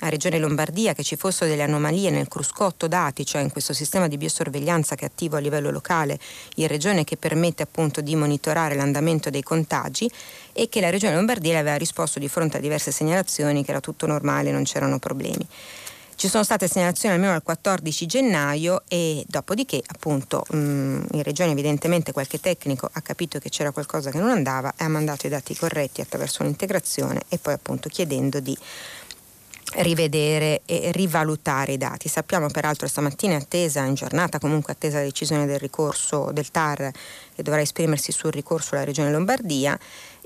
[0.00, 4.06] a Regione Lombardia che ci fossero delle anomalie nel cruscotto dati, cioè in questo sistema
[4.06, 6.20] di biosorveglianza che è attivo a livello locale
[6.56, 10.08] in Regione che permette appunto di monitorare l'andamento dei contagi
[10.52, 14.06] e che la Regione Lombardia aveva risposto di fronte a diverse segnalazioni che era tutto
[14.06, 15.44] normale, non c'erano problemi.
[16.16, 21.50] Ci sono state segnalazioni almeno al 14 gennaio e dopodiché appunto mh, mm, in regione
[21.50, 25.30] evidentemente qualche tecnico ha capito che c'era qualcosa che non andava e ha mandato i
[25.30, 28.56] dati corretti attraverso un'integrazione e poi appunto chiedendo di
[29.74, 32.08] rivedere e rivalutare i dati.
[32.08, 36.90] Sappiamo peraltro stamattina è attesa, in giornata comunque attesa la decisione del ricorso del TAR
[37.34, 39.78] che dovrà esprimersi sul ricorso alla Regione Lombardia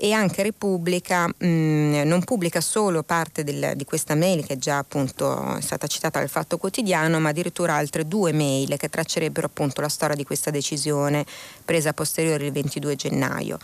[0.03, 4.57] e anche Repubblica mh, mm, non pubblica solo parte del, di questa mail che è
[4.57, 9.45] già appunto è stata citata dal Fatto Quotidiano, ma addirittura altre due mail che traccerebbero
[9.45, 11.23] appunto la storia di questa decisione
[11.63, 13.59] presa a posteriori il 22 gennaio.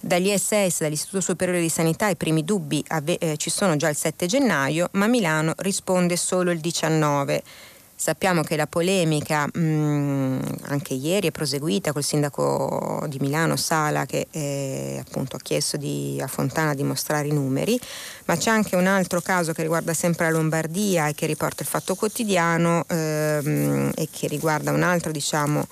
[0.00, 3.96] Dagli SS, dall'Istituto Superiore di Sanità, i primi dubbi ave- eh, ci sono già il
[3.96, 7.42] 7 gennaio, ma Milano risponde solo il 19.
[8.00, 14.06] Sappiamo che la polemica mh, mm, anche ieri è proseguita col sindaco di Milano Sala
[14.06, 17.76] che eh, appunto ha chiesto di, a Fontana di mostrare i numeri,
[18.26, 21.68] ma c'è anche un altro caso che riguarda sempre la Lombardia e che riporta il
[21.68, 25.66] Fatto Quotidiano ehm, e che riguarda un altro diciamo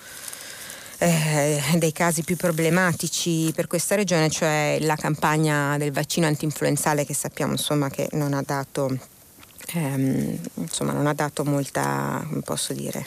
[0.99, 7.15] eh, dei casi più problematici per questa regione, cioè la campagna del vaccino antinfluenzale che
[7.15, 9.15] sappiamo insomma che non ha dato
[9.67, 12.27] ehm, insomma non ha dato molta,
[12.73, 13.07] dire,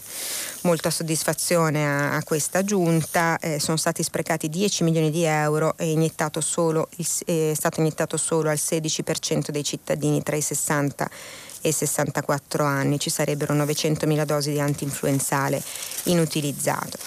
[0.62, 5.91] molta soddisfazione a, a, questa giunta, eh, sono stati sprecati 10 milioni di euro e
[6.41, 6.89] solo,
[7.26, 11.10] è stato iniettato solo al 16% dei cittadini tra i 60
[11.62, 15.62] e 64 anni, ci sarebbero 900 mila dosi di antinfluenzale
[16.03, 16.97] inutilizzato.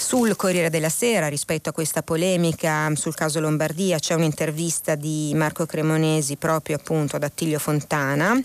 [0.00, 5.66] Sul Corriere della Sera, rispetto a questa polemica sul caso Lombardia, c'è un'intervista di Marco
[5.66, 8.40] Cremonesi proprio appunto ad Attilio Fontana,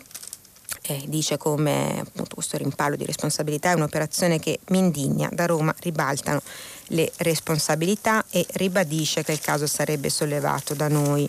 [0.87, 5.73] eh, dice come appunto, questo rimpallo di responsabilità è un'operazione che mi indigna, da Roma
[5.79, 6.41] ribaltano
[6.89, 11.27] le responsabilità e ribadisce che il caso sarebbe sollevato da noi.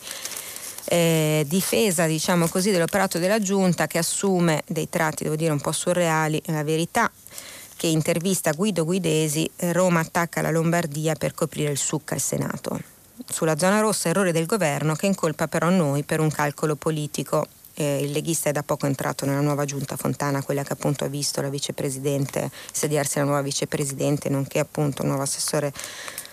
[0.88, 5.72] Eh, difesa diciamo così dell'operato della giunta che assume dei tratti devo dire un po'
[5.72, 7.10] surreali la verità
[7.74, 12.78] che intervista Guido Guidesi Roma attacca la Lombardia per coprire il succa al Senato
[13.28, 18.02] sulla zona rossa errore del governo che incolpa però noi per un calcolo politico eh,
[18.02, 21.40] il leghista è da poco entrato nella nuova giunta Fontana, quella che appunto ha visto
[21.40, 25.72] la vicepresidente sediarsi la nuova vicepresidente, nonché appunto il nuovo assessore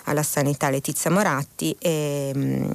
[0.05, 1.75] alla sanità Letizia Moratti.
[1.79, 2.71] E, mh, mm,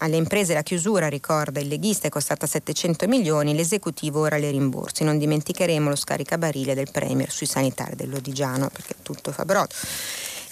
[0.00, 5.04] alle imprese la chiusura, ricorda il leghista, è costata 700 milioni, l'esecutivo ora le rimborsi.
[5.04, 9.74] Non dimenticheremo lo scaricabarile del Premier sui sanitari dell'Odigiano, perché tutto fa brodo.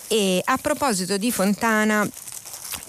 [0.09, 2.09] E a proposito di Fontana,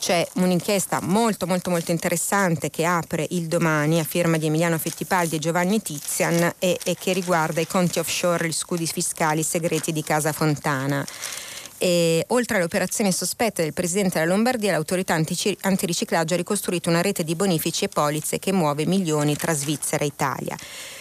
[0.07, 5.35] c'è un'inchiesta molto molto molto interessante che apre il domani a firma di Emiliano Fittipaldi
[5.35, 10.01] e Giovanni Tizian e, e che riguarda i conti offshore, gli scudi fiscali segreti di
[10.03, 11.05] Casa Fontana.
[11.77, 17.25] E, oltre alle operazioni sospette del Presidente della Lombardia, l'autorità antiriciclaggio ha ricostruito una rete
[17.25, 20.55] di bonifici e polizze che muove milioni tra Svizzera e Italia.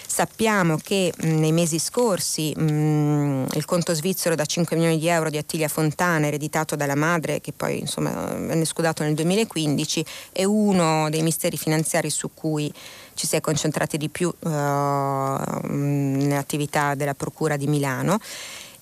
[0.07, 5.31] Sappiamo che mh, nei mesi scorsi mh, il conto svizzero da 5 milioni di euro
[5.31, 11.11] di Attilia Fontana, ereditato dalla madre, che poi insomma, venne scudato nel 2015, è uno
[11.11, 12.73] dei misteri finanziari su cui
[13.15, 18.19] ci si è concentrati di più uh, nell'attività della Procura di Milano.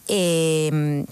[0.04, 1.04] E,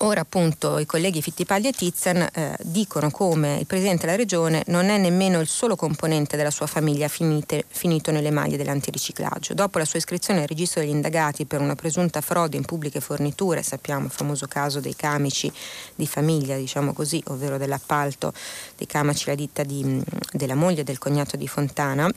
[0.00, 4.90] Ora appunto i colleghi Fittipaldi e Tizian eh, dicono come il Presidente della Regione non
[4.90, 9.54] è nemmeno il solo componente della sua famiglia finite, finito nelle maglie dell'antiriciclaggio.
[9.54, 13.62] Dopo la sua iscrizione al registro degli indagati per una presunta frode in pubbliche forniture,
[13.62, 15.50] sappiamo il famoso caso dei camici
[15.94, 18.34] di famiglia, diciamo così, ovvero dell'appalto
[18.76, 22.12] dei camici la ditta di, della moglie del cognato di Fontana,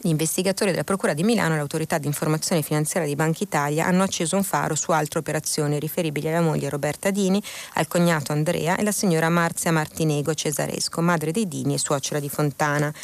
[0.00, 4.04] Gli investigatori della Procura di Milano e l'autorità di informazione finanziaria di Banca Italia hanno
[4.04, 7.42] acceso un faro su altre operazioni riferibili alla moglie Roberta Dini,
[7.74, 12.28] al cognato Andrea e la signora Marzia Martinego Cesaresco, madre dei Dini e suocera di
[12.28, 12.94] Fontana.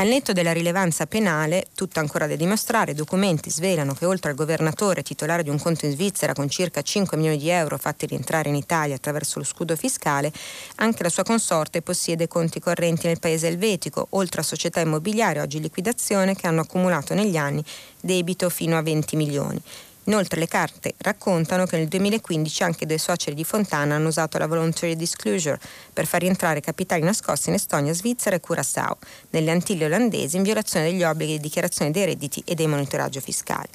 [0.00, 5.02] Al netto della rilevanza penale, tutto ancora da dimostrare, documenti svelano che oltre al governatore
[5.02, 8.54] titolare di un conto in Svizzera con circa 5 milioni di euro fatti rientrare in
[8.54, 10.32] Italia attraverso lo scudo fiscale,
[10.76, 15.56] anche la sua consorte possiede conti correnti nel paese elvetico, oltre a società immobiliari oggi
[15.56, 17.64] in liquidazione che hanno accumulato negli anni
[18.00, 19.60] debito fino a 20 milioni.
[20.08, 24.46] Inoltre le carte raccontano che nel 2015 anche due suoceri di Fontana hanno usato la
[24.46, 25.60] voluntary disclosure
[25.92, 28.96] per far rientrare capitali nascosti in Estonia, Svizzera e Curaçao,
[29.30, 33.68] nelle Antille olandesi in violazione degli obblighi di dichiarazione dei redditi e dei monitoraggio fiscale.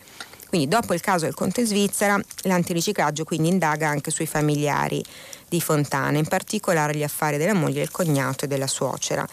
[0.50, 5.04] Quindi dopo il caso del conto in Svizzera, l'antiriciclaggio quindi indaga anche sui familiari
[5.48, 9.28] di Fontana, in particolare gli affari della moglie, del cognato e della suocera.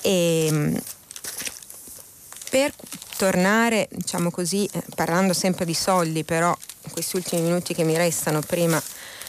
[0.00, 0.80] E, ehm,
[2.54, 2.72] per
[3.16, 7.96] tornare, diciamo così, eh, parlando sempre di soldi, però in questi ultimi minuti che mi
[7.96, 8.80] restano prima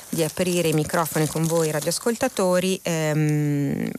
[0.09, 3.89] di aprire i microfoni con voi radioascoltatori, ehm,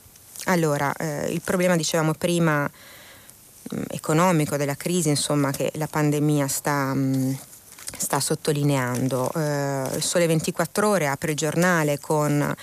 [0.45, 6.47] allora eh, il problema dicevamo prima mh, mm, economico della crisi, insomma, che la pandemia
[6.47, 7.33] sta, mh, mm,
[7.97, 9.29] sta sottolineando.
[9.35, 12.55] Eh, il Sole 24 ore apre il giornale con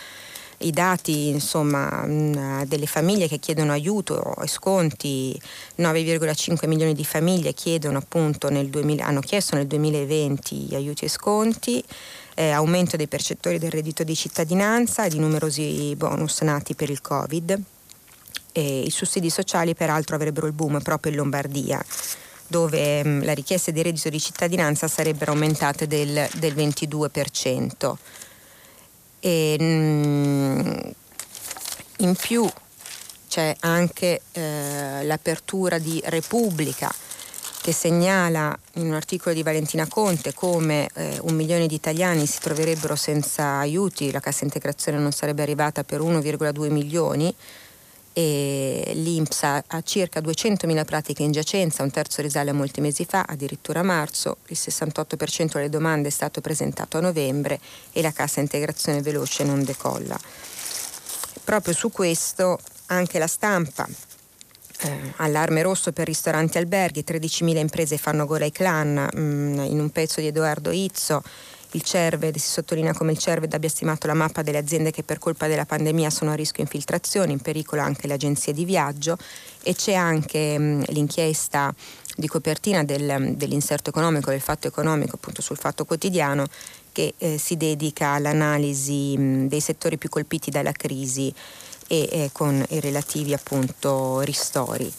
[0.64, 5.38] i dati insomma, mm, delle famiglie che chiedono aiuto e sconti,
[5.76, 11.82] 9,5 milioni di famiglie chiedono appunto nel 2000, hanno chiesto nel 2020 aiuti e sconti,
[12.34, 17.00] eh, aumento dei percettori del reddito di cittadinanza e di numerosi bonus nati per il
[17.00, 17.60] Covid.
[18.52, 21.84] E I sussidi sociali peraltro avrebbero il boom proprio in Lombardia
[22.46, 27.94] dove mh, mm, le richieste di reddito di cittadinanza sarebbero aumentate del, del 22%.
[29.26, 30.78] E, mm,
[32.00, 32.46] in più
[33.26, 36.94] c'è anche eh, l'apertura di Repubblica
[37.62, 42.38] che segnala in un articolo di Valentina Conte come eh, un milione di italiani si
[42.40, 47.34] troverebbero senza aiuti, la cassa integrazione non sarebbe arrivata per 1,2 milioni
[48.14, 53.24] e l'Inps ha, circa 200.000 pratiche in giacenza, un terzo risale a molti mesi fa,
[53.26, 57.58] addirittura a marzo, il 68% delle domande è stato presentato a novembre
[57.92, 60.16] e la cassa integrazione veloce non decolla.
[61.42, 63.86] Proprio su questo anche la stampa
[64.80, 69.80] eh, allarme rosso per ristoranti e alberghi, 13.000 imprese fanno gola ai clan, mm, in
[69.80, 71.22] un pezzo di Edoardo Izzo
[71.74, 75.18] il CERVED, si sottolinea come il CERVED abbia stimato la mappa delle aziende che per
[75.18, 79.16] colpa della pandemia sono a rischio infiltrazione, in pericolo anche le agenzie di viaggio
[79.62, 81.74] e c'è anche mh, l'inchiesta
[82.16, 86.46] di copertina del, dell'inserto economico, del fatto economico appunto sul fatto quotidiano
[86.92, 91.34] che eh, si dedica all'analisi mh, dei settori più colpiti dalla crisi
[91.88, 94.90] e eh, con i relativi appunto ristori.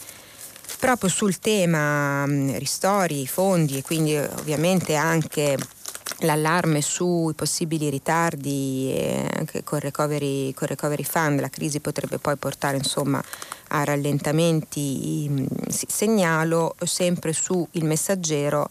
[0.77, 5.57] Proprio sul tema mh, ristori, fondi e quindi ovviamente anche
[6.19, 12.77] l'allarme sui possibili ritardi eh, con, recovery, con recovery fund, la crisi potrebbe poi portare
[12.77, 13.21] insomma,
[13.69, 18.69] a rallentamenti, mm, segnalo sempre su Il Messaggero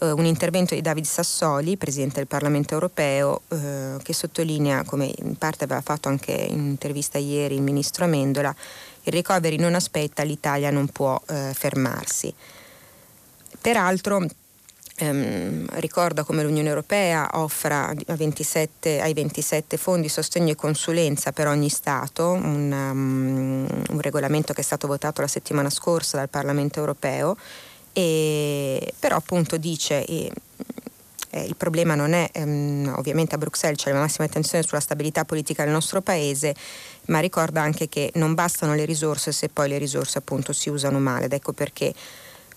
[0.00, 5.36] eh, un intervento di David Sassoli, Presidente del Parlamento europeo, eh, che sottolinea, come in
[5.36, 8.54] parte aveva fatto anche in un'intervista ieri il Ministro Amendola,
[9.02, 12.34] il recovery non aspetta, l'Italia non può eh, fermarsi.
[13.60, 14.26] Peraltro
[15.00, 21.68] ehm, ricorda come l'Unione Europea offra 27, ai 27 fondi sostegno e consulenza per ogni
[21.68, 27.36] Stato, un, um, un regolamento che è stato votato la settimana scorsa dal Parlamento Europeo,
[27.92, 30.04] e, però appunto dice...
[30.04, 30.30] E,
[31.32, 35.24] eh, il problema non è ehm, ovviamente a Bruxelles c'è la massima attenzione sulla stabilità
[35.24, 36.54] politica del nostro paese,
[37.06, 40.98] ma ricorda anche che non bastano le risorse se poi le risorse appunto si usano
[40.98, 41.94] male ed ecco perché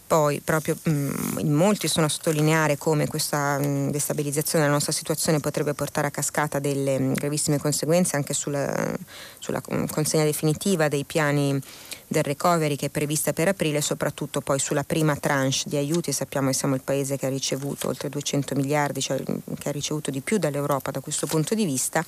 [0.05, 4.75] poi proprio mh, mm, in molti sono a sottolineare come questa mh, mm, destabilizzazione della
[4.75, 8.93] nostra situazione potrebbe portare a cascata delle mh, mm, gravissime conseguenze anche sulla,
[9.39, 11.59] sulla consegna definitiva dei piani
[12.07, 16.11] del recovery che è prevista per aprile, soprattutto poi sulla prima tranche di aiuti.
[16.11, 19.21] Sappiamo che siamo il paese che ha ricevuto oltre 200 miliardi, cioè
[19.59, 22.05] che ha ricevuto di più dall'Europa da questo punto di vista.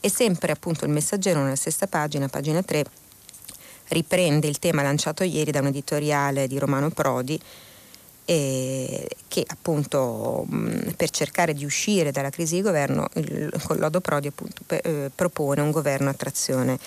[0.00, 2.84] E sempre appunto il messaggero nella stessa pagina, pagina 3,
[3.90, 7.40] riprende il tema lanciato ieri da un editoriale di Romano Prodi
[8.24, 14.28] eh, che appunto mh, per cercare di uscire dalla crisi di governo il collodo Prodi
[14.28, 16.78] appunto, pe, eh, propone un governo a trazione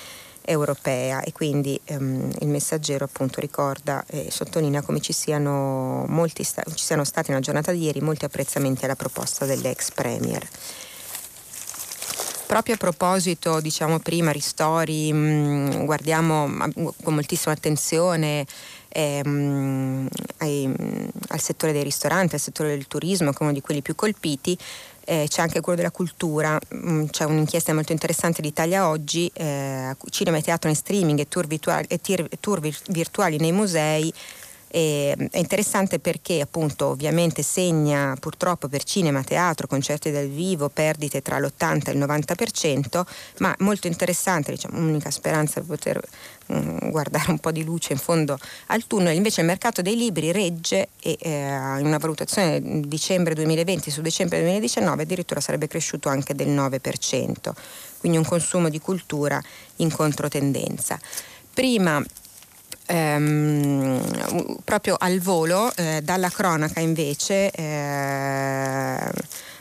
[0.46, 6.06] europea e quindi ehm, il messaggero appunto ricorda e sottolinea come ci siano,
[6.42, 10.46] sta- ci siano stati nella giornata di ieri molti apprezzamenti alla proposta dell'ex premier.
[12.54, 16.48] Proprio a proposito, diciamo prima, ristori, mh, mm, guardiamo
[17.02, 18.46] con moltissima attenzione
[18.90, 20.72] ehm, ai,
[21.30, 24.56] al settore dei ristoranti, al settore del turismo, che è uno di quelli più colpiti.
[25.04, 29.96] Eh, c'è anche quello della cultura, mm, c'è un'inchiesta molto interessante di Italia Oggi, eh,
[30.12, 32.00] cinema e teatro in streaming e tour, virtuali, e
[32.40, 34.14] tour virtuali nei musei
[34.76, 41.22] e, è interessante perché appunto ovviamente segna purtroppo per cinema, teatro, concerti dal vivo perdite
[41.22, 43.04] tra l'80 e il 90%,
[43.38, 46.02] ma molto interessante, diciamo, unica speranza di poter
[46.48, 50.90] guardare un po' di luce in fondo al tunnel, invece il mercato dei libri regge
[51.00, 56.50] e eh, in una valutazione dicembre 2020 su dicembre 2019 addirittura sarebbe cresciuto anche del
[56.50, 57.52] 9%,
[58.00, 59.40] quindi un consumo di cultura
[59.78, 61.00] in controtendenza.
[61.54, 62.04] Prima
[62.94, 69.12] ehm, proprio al volo, eh, dalla cronaca invece, eh,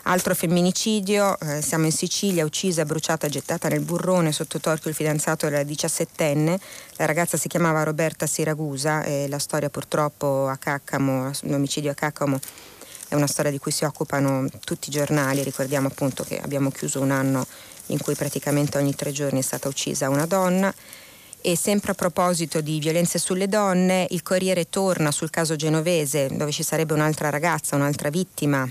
[0.02, 5.48] altro femminicidio, eh, siamo in Sicilia, uccisa, bruciata, gettata nel burrone sotto torchio il fidanzato
[5.48, 6.60] della diciassettenne,
[6.96, 12.38] la ragazza si chiamava Roberta Siragusa e la storia purtroppo a Caccamo, l'omicidio a Caccamo
[13.08, 17.00] è una storia di cui si occupano tutti i giornali, ricordiamo appunto che abbiamo chiuso
[17.00, 17.46] un anno
[17.86, 20.72] in cui praticamente ogni tre giorni è stata uccisa una donna.
[21.44, 26.52] E sempre a proposito di violenze sulle donne, il Corriere torna sul caso genovese dove
[26.52, 28.68] ci sarebbe un'altra ragazza, un'altra vittima,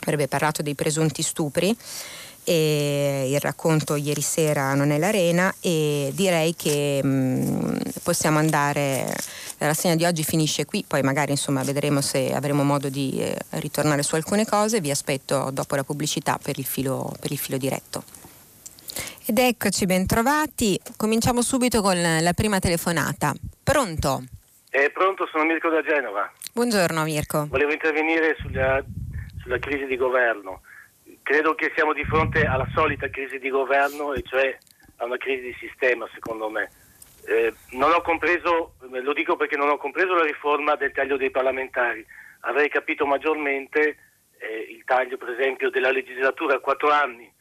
[0.00, 1.74] avrebbe parlato dei presunti stupri.
[2.46, 9.06] E il racconto ieri sera non è l'arena e direi che mh, mm, possiamo andare
[9.56, 13.34] la rassegna di oggi finisce qui poi magari insomma vedremo se avremo modo di eh,
[13.60, 17.56] ritornare su alcune cose vi aspetto dopo la pubblicità per il filo, per il filo
[17.56, 18.23] diretto
[19.26, 20.78] ed eccoci, bentrovati.
[20.98, 23.32] Cominciamo subito con la prima telefonata.
[23.62, 24.22] Pronto?
[24.70, 26.30] Eh, pronto, sono Mirko da Genova.
[26.52, 27.46] Buongiorno Mirko.
[27.48, 28.84] Volevo intervenire sulla,
[29.40, 30.60] sulla crisi di governo.
[31.22, 34.58] Credo che siamo di fronte alla solita crisi di governo, e cioè
[34.96, 36.70] a una crisi di sistema, secondo me.
[37.26, 41.30] Eh, non ho compreso, lo dico perché non ho compreso la riforma del taglio dei
[41.30, 42.04] parlamentari.
[42.40, 43.96] Avrei capito maggiormente
[44.36, 47.32] eh, il taglio, per esempio, della legislatura a quattro anni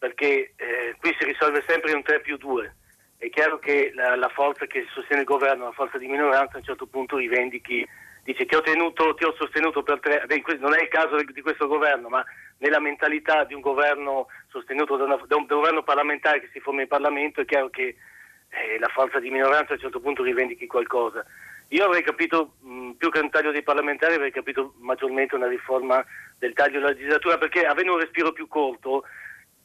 [0.00, 2.74] perché eh, qui si risolve sempre in un 3 più 2.
[3.18, 6.58] È chiaro che la, la, forza che sostiene il governo, la forza di minoranza, a
[6.60, 7.86] un certo punto rivendichi,
[8.24, 11.42] dice ti ho, tenuto, ti ho sostenuto per tre, Beh, non è il caso di
[11.42, 12.24] questo governo, ma
[12.58, 16.60] nella mentalità di un governo sostenuto da, una, un, da un, governo parlamentare che si
[16.60, 17.96] forma in Parlamento è chiaro che
[18.48, 21.22] eh, la forza di minoranza a un certo punto rivendichi qualcosa.
[21.68, 26.02] Io avrei capito, mh, più che un taglio dei parlamentari, avrei capito maggiormente una riforma
[26.38, 29.04] del taglio della legislatura, perché avendo un respiro più corto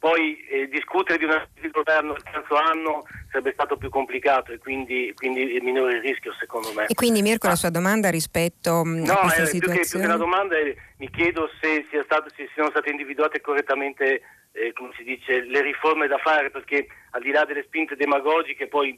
[0.06, 4.58] poi eh, discutere di una di governo il terzo anno sarebbe stato più complicato e
[4.58, 6.86] quindi, quindi minore il rischio secondo me.
[6.86, 7.50] E quindi Mirko ah.
[7.50, 9.80] la sua domanda rispetto mm, no, a questa eh, situazione?
[9.80, 12.88] Più che, più che una domanda è, mi chiedo se, sia stato, se siano state
[12.88, 17.64] individuate correttamente eh, come si dice, le riforme da fare perché al di là delle
[17.64, 18.96] spinte demagogiche poi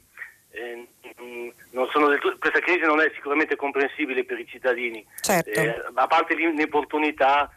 [0.51, 5.03] eh, tutto, questa crisi non è sicuramente comprensibile per i cittadini.
[5.21, 5.59] Certo.
[5.59, 7.49] Eh, a parte l'inopportunità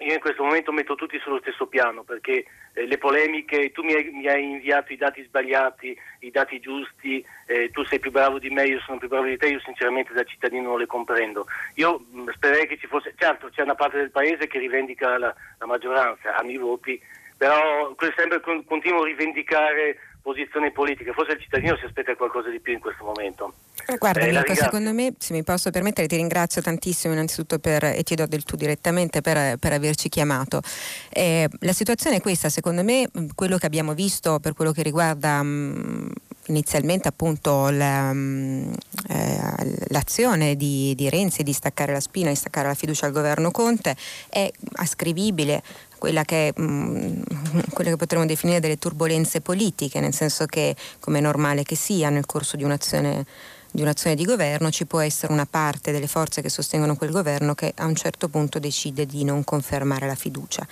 [0.00, 2.44] io in questo momento metto tutti sullo stesso piano perché
[2.74, 7.24] eh, le polemiche, tu mi hai, mi hai, inviato i dati sbagliati, i dati giusti,
[7.46, 10.12] eh, tu sei più bravo di me, io sono più bravo di te, io sinceramente
[10.12, 11.46] da cittadino non le comprendo.
[11.74, 15.18] Io mh, mm, spererei che ci fosse, certo c'è una parte del paese che rivendica
[15.18, 17.00] la, la maggioranza, hanno i voti,
[17.36, 22.74] però sempre continuo a rivendicare posizione politica, forse il cittadino si aspetta qualcosa di più
[22.74, 23.54] in questo momento.
[23.86, 27.84] Eh, guarda eh, Mirko, secondo me, se mi posso permettere, ti ringrazio tantissimo innanzitutto per,
[27.84, 30.60] e ti do del tu direttamente per, per averci chiamato.
[31.08, 35.42] Eh, la situazione è questa, secondo me quello che abbiamo visto per quello che riguarda
[35.42, 36.12] mh,
[36.48, 38.74] inizialmente appunto la, mh,
[39.08, 43.50] eh, l'azione di, di Renzi di staccare la spina, di staccare la fiducia al governo
[43.50, 43.96] Conte
[44.28, 45.62] è ascrivibile
[45.98, 47.20] quella che, mh, mm,
[47.74, 52.08] quelle che potremmo definire delle turbulenze politiche, nel senso che, come è normale che sia,
[52.08, 53.26] nel corso di un'azione,
[53.70, 57.54] di un'azione di governo ci può essere una parte delle forze che sostengono quel governo
[57.54, 60.66] che a un certo punto decide di non confermare la fiducia.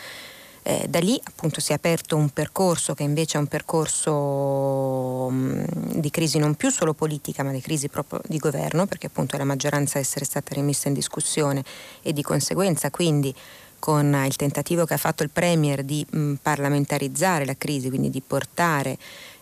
[0.69, 5.35] Eh, da lì appunto si è aperto un percorso che invece è un percorso mh,
[5.37, 5.65] mm,
[6.01, 9.45] di crisi non più solo politica ma di crisi proprio di governo perché appunto la
[9.45, 11.63] maggioranza a essere stata rimessa in discussione
[12.03, 13.33] e di conseguenza quindi
[13.79, 18.21] con il tentativo che ha fatto il Premier di mh, parlamentarizzare la crisi, quindi di
[18.21, 18.99] portare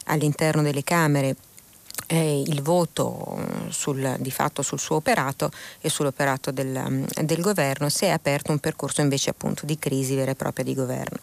[0.06, 1.36] all'interno delle Camere
[2.06, 8.04] eh, il voto sul, di fatto sul suo operato e sull'operato del, del governo, si
[8.04, 11.18] è aperto un percorso invece appunto di crisi vera e propria di governo.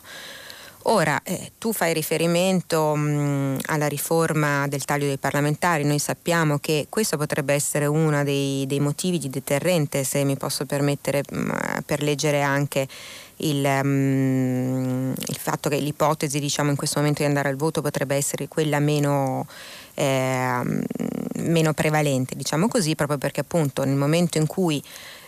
[0.86, 6.88] Ora, eh, tu fai riferimento mh, alla riforma del taglio dei parlamentari, noi sappiamo che
[6.90, 12.02] questo potrebbe essere uno dei, dei motivi di deterrente, se mi posso permettere, mh, per
[12.02, 12.88] leggere anche
[13.38, 18.16] il, um, il, fatto che l'ipotesi diciamo, in questo momento di andare al voto potrebbe
[18.16, 19.46] essere quella meno,
[19.94, 20.62] eh,
[21.36, 24.82] meno prevalente, diciamo così, proprio perché appunto nel momento in cui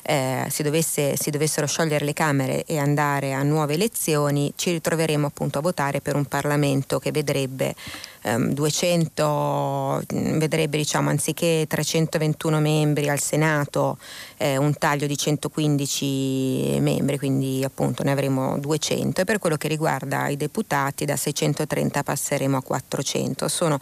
[0.03, 5.25] eh, si, dovesse, si, dovessero sciogliere le Camere e andare a nuove elezioni, ci ritroveremo
[5.25, 7.73] appunto a votare per un Parlamento che vedrebbe
[8.21, 13.97] ehm, 200, vedrebbe diciamo anziché 321 membri al Senato,
[14.37, 19.67] eh, un taglio di 115 membri, quindi appunto ne avremo 200 e per quello che
[19.67, 23.47] riguarda i deputati da 630 passeremo a 400.
[23.47, 23.79] Sono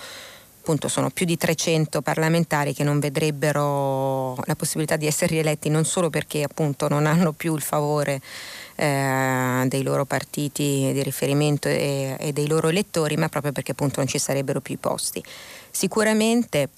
[0.61, 5.85] appunto sono più di 300 parlamentari che non vedrebbero la possibilità di essere rieletti non
[5.85, 8.21] solo perché appunto non hanno più il favore
[8.75, 13.95] eh, dei loro partiti di riferimento e, e, dei loro elettori, ma proprio perché appunto
[13.97, 15.23] non ci sarebbero più i posti.
[15.71, 16.69] Sicuramente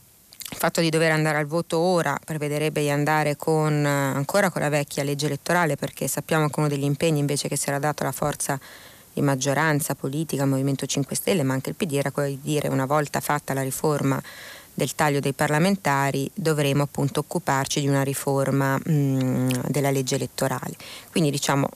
[0.49, 4.69] il fatto di dover andare al voto ora prevederebbe di andare con, ancora con la
[4.69, 8.11] vecchia legge elettorale perché sappiamo che uno degli impegni invece che si era dato alla
[8.11, 8.59] forza
[9.13, 12.85] di maggioranza politica, Movimento 5 Stelle, ma anche il PD, era quello di dire una
[12.85, 14.21] volta fatta la riforma
[14.73, 20.75] del taglio dei parlamentari dovremo appunto occuparci di una riforma mh, mm, della legge elettorale.
[21.11, 21.69] Quindi diciamo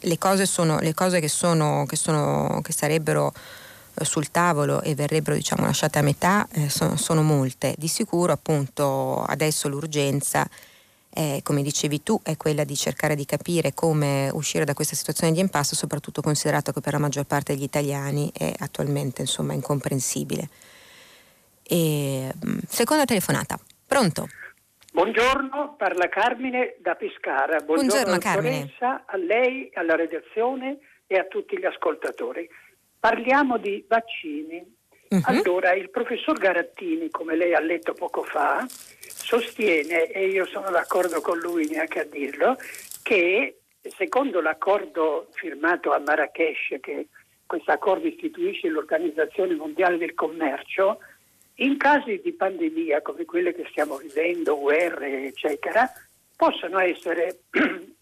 [0.00, 3.32] le cose, sono, le cose che, sono, che, sono, che sarebbero
[3.94, 7.74] eh, sul tavolo e verrebbero diciamo, lasciate a metà eh, sono, sono molte.
[7.78, 10.48] Di sicuro appunto adesso l'urgenza
[11.16, 15.32] eh, come dicevi tu, è quella di cercare di capire come uscire da questa situazione
[15.32, 20.48] di impasse, soprattutto considerato che per la maggior parte degli italiani è attualmente insomma, incomprensibile.
[21.62, 24.28] E, mm, seconda telefonata, pronto?
[24.92, 27.60] Buongiorno, parla Carmine da Pescara.
[27.60, 28.72] Buongiorno, Buongiorno Carmine.
[28.78, 32.48] a lei, alla redazione e a tutti gli ascoltatori.
[32.98, 34.75] Parliamo di vaccini.
[35.08, 35.20] Uh-huh.
[35.24, 41.20] Allora, il professor Garattini, come lei ha letto poco fa, sostiene, e io sono d'accordo
[41.20, 42.56] con lui neanche a dirlo,
[43.02, 43.58] che
[43.96, 47.06] secondo l'accordo firmato a Marrakesh, che
[47.46, 50.98] questo accordo istituisce l'Organizzazione Mondiale del Commercio,
[51.56, 55.90] in casi di pandemia come quelle che stiamo vivendo, guerre, eccetera,
[56.36, 57.40] possono essere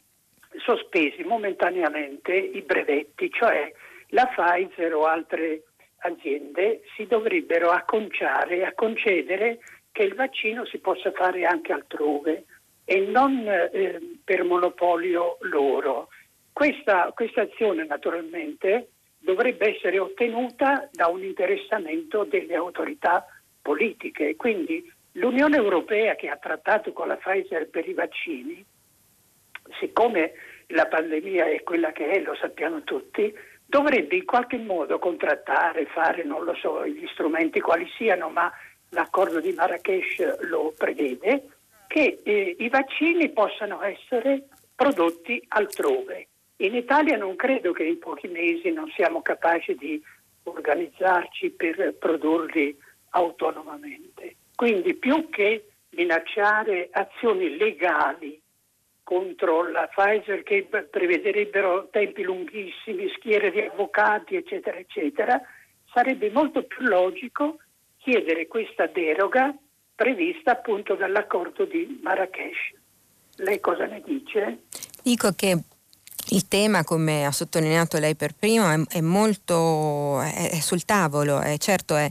[0.65, 3.73] sospesi momentaneamente i brevetti, cioè
[4.09, 5.63] la Pfizer o altre
[6.05, 9.59] aziende si dovrebbero acconciare, a concedere
[9.91, 12.45] che il vaccino si possa fare anche altrove
[12.85, 16.09] e non eh, per monopolio loro.
[16.53, 18.89] Questa, questa azione naturalmente
[19.19, 23.27] dovrebbe essere ottenuta da un interessamento delle autorità
[23.63, 24.37] politiche.
[24.37, 28.65] Quindi l'Unione Europea che ha trattato con la Pfizer per i vaccini,
[29.81, 30.33] siccome
[30.69, 33.33] la pandemia è quella che è, lo sappiamo tutti,
[33.67, 38.53] dovrebbe in qualche modo contrattare, fare, non lo so, gli strumenti quali siano, ma
[38.91, 41.49] l'accordo di Marrakesh lo prevede,
[41.87, 46.29] che eh, i vaccini possano essere prodotti altrove.
[46.57, 50.03] In Italia non credo che in pochi mesi non siamo capaci di
[50.45, 52.77] organizzarci per produrli
[53.11, 54.37] autonomamente.
[54.55, 58.41] Quindi più che minacciare azioni legali
[59.05, 65.41] contro la Pfizer che prevederebbero tempi lunghissimi, schiere di avvocati, eccetera, eccetera,
[65.93, 67.59] sarebbe molto più logico
[67.99, 69.55] chiedere questa deroga
[69.95, 72.73] prevista appunto dall'accordo di Marrakesh.
[73.37, 74.63] Lei cosa ne dice?
[75.03, 75.59] Dico che
[76.31, 81.41] il tema, come ha sottolineato lei per primo, è, è molto è, è sul tavolo,
[81.41, 82.09] è, certo è,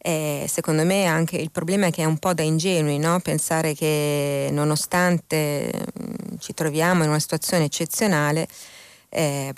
[0.00, 3.18] secondo me anche il problema è che è un po' da ingenui no?
[3.20, 8.48] pensare che nonostante mm, ci troviamo in una situazione eccezionale,
[9.10, 9.52] eh,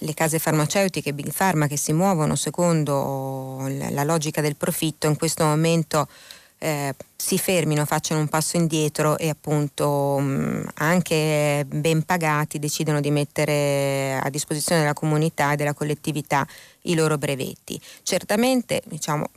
[0.00, 5.44] le case farmaceutiche, Big Pharma, che si muovono secondo la logica del profitto, in questo
[5.44, 6.08] momento
[6.58, 13.00] eh, si fermino, facciano un passo indietro e appunto mh, mm, anche ben pagati decidono
[13.00, 16.46] di mettere a disposizione della comunità e della collettività
[16.82, 17.80] i loro brevetti.
[18.02, 19.30] Certamente diciamo,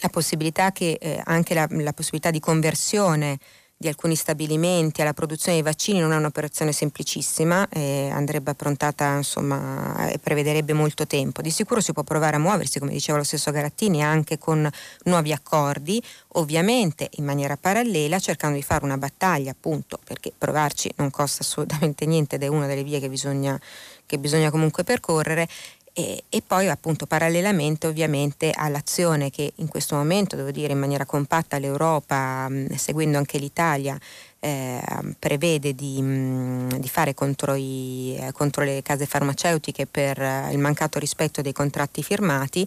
[0.00, 3.38] la possibilità che eh, anche la, la possibilità di conversione
[3.80, 10.08] di alcuni stabilimenti alla produzione di vaccini non è un'operazione semplicissima, eh, andrebbe approntata insomma
[10.08, 11.42] e prevederebbe molto tempo.
[11.42, 14.68] Di sicuro si può provare a muoversi, come diceva lo stesso Garattini, anche con
[15.04, 21.10] nuovi accordi, ovviamente in maniera parallela, cercando di fare una battaglia appunto, perché provarci non
[21.10, 23.56] costa assolutamente niente ed è una delle vie che bisogna,
[24.04, 25.46] che bisogna comunque percorrere
[25.98, 31.04] e, e, poi appunto parallelamente ovviamente all'azione che in questo momento, devo dire in maniera
[31.04, 33.98] compatta l'Europa, mh, seguendo anche l'Italia,
[34.38, 34.80] eh,
[35.18, 40.58] prevede di, mh, di, fare contro, i, eh, contro, le case farmaceutiche per eh, il
[40.58, 42.64] mancato rispetto dei contratti firmati.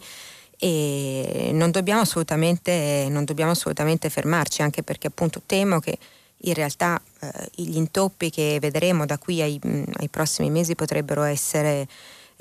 [0.59, 5.97] E non dobbiamo assolutamente, non dobbiamo assolutamente fermarci anche perché appunto temo che
[6.43, 9.57] in realtà eh, gli intoppi che vedremo da qui ai,
[9.93, 11.87] ai prossimi mesi potrebbero essere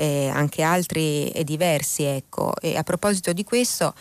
[0.01, 2.05] eh, anche altri e diversi.
[2.05, 2.55] Ecco.
[2.61, 3.95] E a proposito di questo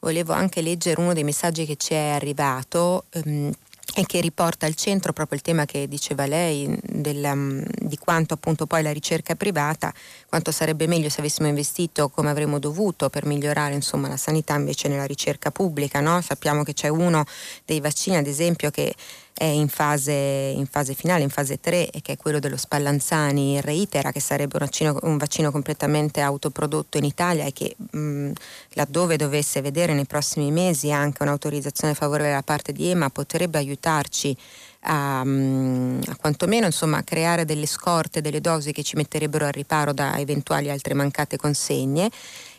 [0.00, 3.06] volevo anche leggere uno dei messaggi che ci è arrivato.
[3.24, 3.50] Um,
[3.94, 8.34] e che riporta al centro proprio il tema che diceva lei del, um, di quanto
[8.34, 9.94] appunto poi la ricerca privata,
[10.28, 14.88] quanto sarebbe meglio se avessimo investito come avremmo dovuto per migliorare insomma, la sanità invece
[14.88, 16.00] nella ricerca pubblica.
[16.00, 16.20] No?
[16.20, 17.24] Sappiamo che c'è uno
[17.64, 18.92] dei vaccini ad esempio che
[19.38, 23.60] è in fase, in fase, finale, in fase 3, e che è quello dello Spallanzani
[23.60, 28.32] reitera che sarebbe un vaccino, un vaccino completamente autoprodotto in Italia e che mh,
[28.70, 34.34] laddove dovesse vedere nei prossimi mesi anche un'autorizzazione favorevole da parte di EMA potrebbe aiutarci
[34.80, 39.92] a, a quantomeno insomma, a creare delle scorte, delle dosi che ci metterebbero al riparo
[39.92, 42.10] da eventuali altre mancate consegne.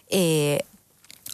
[0.06, 0.64] E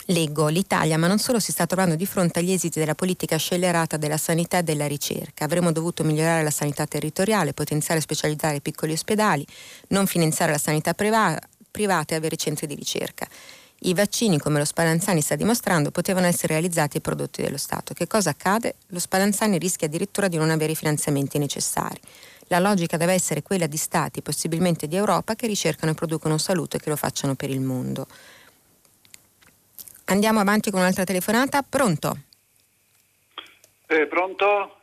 [0.08, 3.96] Leggo, l'Italia, ma non solo si sta trovando di fronte agli esiti della politica scellerata
[3.96, 5.46] della sanità e della ricerca.
[5.46, 9.46] Avremmo dovuto migliorare la sanità territoriale, potenziare e specializzare i piccoli ospedali,
[9.90, 11.40] non finanziare la sanità priva-
[11.72, 13.26] privata e avere centri di ricerca.
[13.86, 17.94] I vaccini, come lo Spallanzani sta dimostrando, potevano essere realizzati e prodotti dallo Stato.
[17.94, 18.76] Che cosa accade?
[18.88, 22.00] Lo Spallanzani rischia addirittura di non avere i finanziamenti necessari.
[22.48, 26.78] La logica deve essere quella di Stati, possibilmente di Europa, che ricercano e producono salute
[26.78, 28.08] e che lo facciano per il mondo.
[30.06, 31.64] Andiamo avanti con un'altra telefonata.
[31.68, 32.18] Pronto?
[33.88, 34.78] Eh, pronto?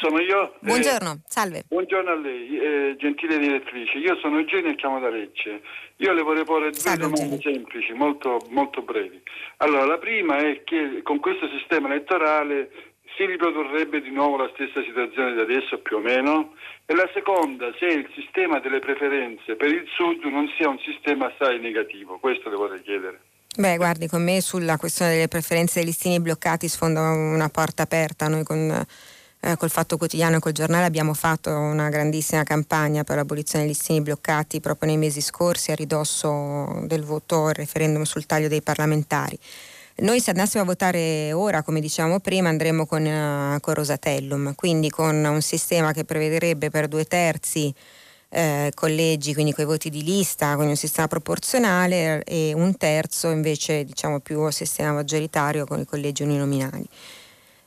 [0.00, 0.56] Sono io.
[0.60, 1.64] Buongiorno, eh, salve.
[1.66, 3.96] Buongiorno a lei, eh, gentile direttrice.
[3.98, 5.62] Io sono Eugenio e chiamo da Lecce.
[5.96, 7.54] Io le vorrei porre due salve, domande Eugenio.
[7.54, 9.20] semplici, molto, molto brevi.
[9.58, 12.70] Allora, la prima è che con questo sistema elettorale
[13.16, 16.54] si riprodurrebbe di nuovo la stessa situazione di adesso più o meno?
[16.84, 21.26] E la seconda, se il sistema delle preferenze per il Sud non sia un sistema
[21.32, 22.18] assai negativo.
[22.18, 23.20] Questo le vorrei chiedere.
[23.58, 28.28] Beh, guardi, con me sulla questione delle preferenze dei listini bloccati sfonda una porta aperta.
[28.28, 28.86] Noi con,
[29.40, 33.74] eh, col Fatto Quotidiano e col giornale abbiamo fatto una grandissima campagna per l'abolizione dei
[33.74, 38.62] listini bloccati proprio nei mesi scorsi a ridosso del voto al referendum sul taglio dei
[38.62, 39.36] parlamentari.
[39.96, 44.88] Noi se andassimo a votare ora, come diciamo prima, andremo con, uh, con Rosatellum, quindi
[44.88, 47.74] con un sistema che prevederebbe per due terzi
[48.30, 53.30] eh, collegi, quindi con i voti di lista, quindi un sistema proporzionale e un terzo
[53.30, 56.86] invece diciamo più sistema maggioritario con i collegi uninominali.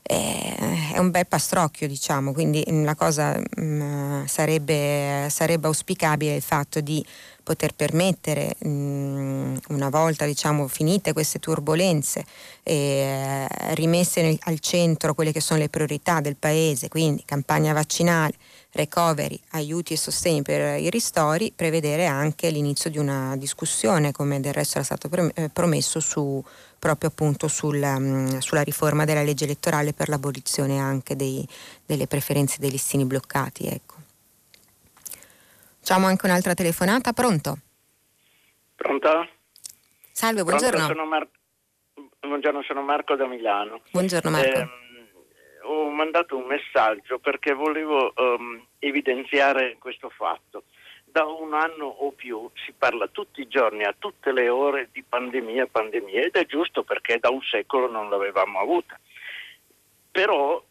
[0.04, 6.42] Eh, è un bel pastrocchio, diciamo, quindi la cosa mh, mm, sarebbe, sarebbe auspicabile il
[6.42, 7.04] fatto di
[7.42, 12.24] poter permettere mh, mm, una volta diciamo, finite queste turbulenze
[12.64, 18.34] eh, rimesse nel, al centro quelle che sono le priorità del Paese, quindi campagna vaccinale,
[18.72, 24.52] recovery, aiuti e sostegni per i ristori, prevedere anche l'inizio di una discussione, come del
[24.52, 26.42] resto era stato eh, promesso, su,
[26.78, 31.46] proprio appunto sul, um, sulla riforma della legge elettorale per l'abolizione anche dei,
[31.84, 33.66] delle preferenze dei listini bloccati.
[33.66, 33.94] Ecco.
[35.78, 37.58] Facciamo anche un'altra telefonata, pronto?
[38.76, 39.28] Pronto?
[40.12, 40.76] Salve, buongiorno.
[40.76, 41.28] Pronto, sono Mar-
[42.20, 43.82] buongiorno, sono Marco da Milano.
[43.90, 44.58] Buongiorno Marco.
[44.58, 44.81] Eh,
[45.62, 50.64] ho mandato un messaggio perché volevo um, evidenziare questo fatto.
[51.04, 55.02] Da un anno o più si parla tutti i giorni, a tutte le ore, di
[55.02, 58.98] pandemia, pandemia ed è giusto perché da un secolo non l'avevamo avuta.
[60.10, 60.62] Però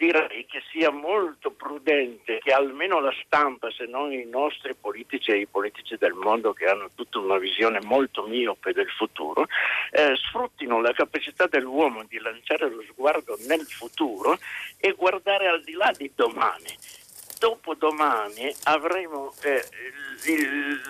[0.00, 5.40] direi che sia molto prudente che almeno la stampa, se non i nostri politici e
[5.40, 9.46] i politici del mondo che hanno tutta una visione molto miope del futuro,
[9.90, 14.38] eh, sfruttino la capacità dell'uomo di lanciare lo sguardo nel futuro
[14.78, 16.74] e guardare al di là di domani.
[17.38, 19.62] Dopodomani avremo eh,
[20.24, 20.80] il,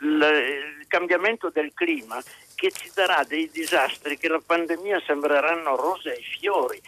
[0.00, 2.22] il, il cambiamento del clima
[2.54, 6.80] che ci darà dei disastri che la pandemia sembreranno rose e fiori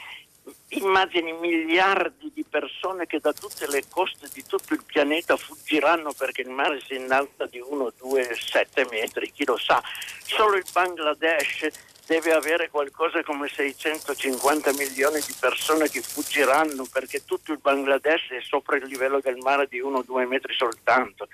[0.69, 6.43] immagini miliardi di persone che da tutte le coste di tutto il pianeta fuggiranno perché
[6.43, 9.81] il mare si innalza di 1, 2, 7 metri, chi lo sa.
[10.25, 11.69] Solo il Bangladesh
[12.07, 18.41] deve avere qualcosa come 650 milioni di persone che fuggiranno perché tutto il Bangladesh è
[18.41, 21.29] sopra il livello del mare di 1-2 metri soltanto.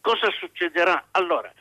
[0.00, 1.08] Cosa succederà?
[1.12, 1.52] Allora,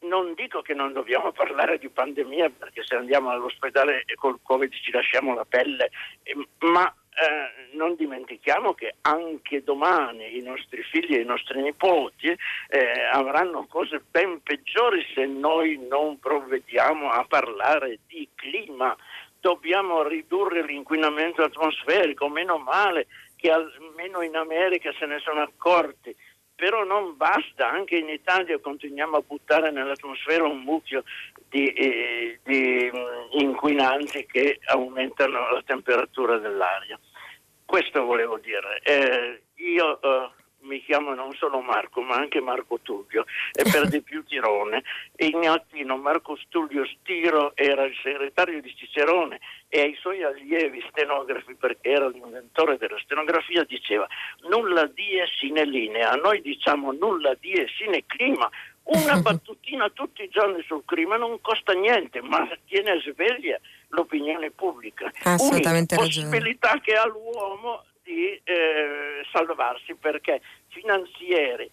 [0.00, 4.90] non dico che non dobbiamo parlare di pandemia perché se andiamo all'ospedale col Covid ci
[4.92, 5.90] lasciamo la pelle,
[6.22, 12.28] eh, ma eh, non dimentichiamo che anche domani i nostri figli e i nostri nipoti
[12.28, 18.96] eh, avranno cose ben peggiori se noi non provvediamo a parlare di clima.
[19.40, 26.14] Dobbiamo ridurre l'inquinamento atmosferico, meno male che almeno in America se ne sono accorti
[26.60, 31.04] però non basta, anche in Italia continuiamo a buttare nell'atmosfera un mucchio
[31.48, 37.00] di, eh, di mm, inquinanti che aumentano la temperatura dell'aria.
[37.64, 38.78] Questo volevo dire.
[38.82, 40.30] Eh, io eh,
[40.62, 44.82] mi chiamo non solo Marco ma anche Marco Tullio e per di più Tirone.
[45.16, 50.84] E in latino Marco Tullio Stiro era il segretario di Cicerone e ai suoi allievi
[50.90, 54.06] stenografi perché era l'inventore della stenografia diceva
[54.48, 58.50] nulla die sine linea noi diciamo nulla die sine clima
[58.82, 65.10] una battutina tutti i giorni sul clima non costa niente ma tiene sveglia l'opinione pubblica.
[65.22, 71.70] Assolutamente Unica possibilità che ha l'uomo di eh, salvarsi perché finanzieri,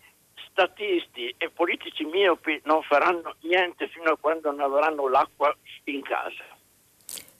[0.51, 6.55] statisti e politici miopi non faranno niente fino a quando non avranno l'acqua in casa.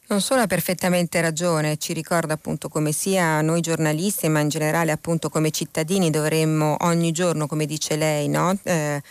[0.10, 4.92] Non solo ha perfettamente ragione, ci ricorda appunto come sia noi giornalisti, ma in generale
[4.92, 8.58] appunto come cittadini dovremmo ogni giorno, come dice lei, no?
[8.64, 9.02] eh,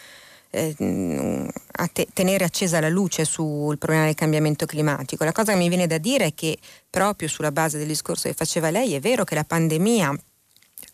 [0.57, 5.24] eh, a te- tenere accesa la luce sul problema del cambiamento climatico.
[5.24, 8.34] La cosa che mi viene da dire è che proprio sulla base del discorso che
[8.34, 10.18] faceva lei è vero che la pandemia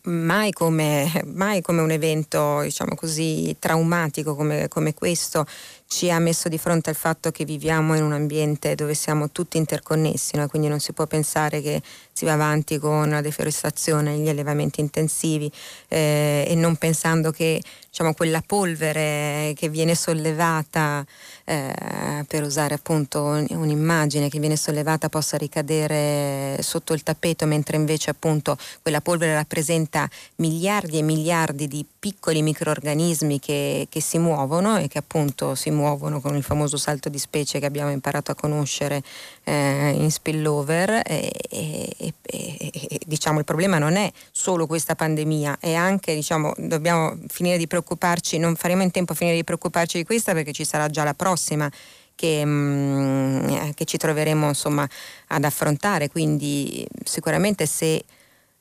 [0.03, 5.45] mai come, mai come un evento diciamo così traumatico come, come questo
[5.87, 9.57] ci ha messo di fronte al fatto che viviamo in un ambiente dove siamo tutti
[9.57, 10.47] interconnessi, no?
[10.47, 11.81] quindi non si può pensare che
[12.11, 15.51] si va avanti con la deforestazione, gli allevamenti intensivi
[15.87, 17.61] eh, e non pensando che
[17.93, 21.05] diciamo, quella polvere che viene sollevata,
[21.45, 28.09] eh, per usare appunto un'immagine che viene sollevata possa ricadere sotto il tappeto, mentre invece
[28.09, 34.89] appunto quella polvere rappresenta miliardi e miliardi di piccoli microorganismi che, che si muovono e
[34.89, 39.01] che appunto si muovono con il famoso salto di specie che abbiamo imparato a conoscere
[39.45, 45.75] eh, in spillover e, e, e, diciamo il problema non è solo questa pandemia, è
[45.75, 50.03] anche diciamo dobbiamo finire di preoccuparci non faremo in tempo a finire di preoccuparci di
[50.03, 51.71] questa perché ci sarà già la prossima.
[52.15, 54.87] Che, mm, che, ci troveremo insomma,
[55.29, 56.09] ad affrontare.
[56.09, 58.03] Quindi sicuramente se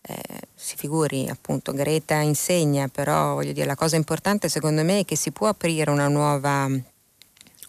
[0.02, 0.16] eh,
[0.54, 5.16] si figuri appunto Greta insegna, però voglio dire la cosa importante secondo me è che
[5.16, 6.68] si può aprire una nuova,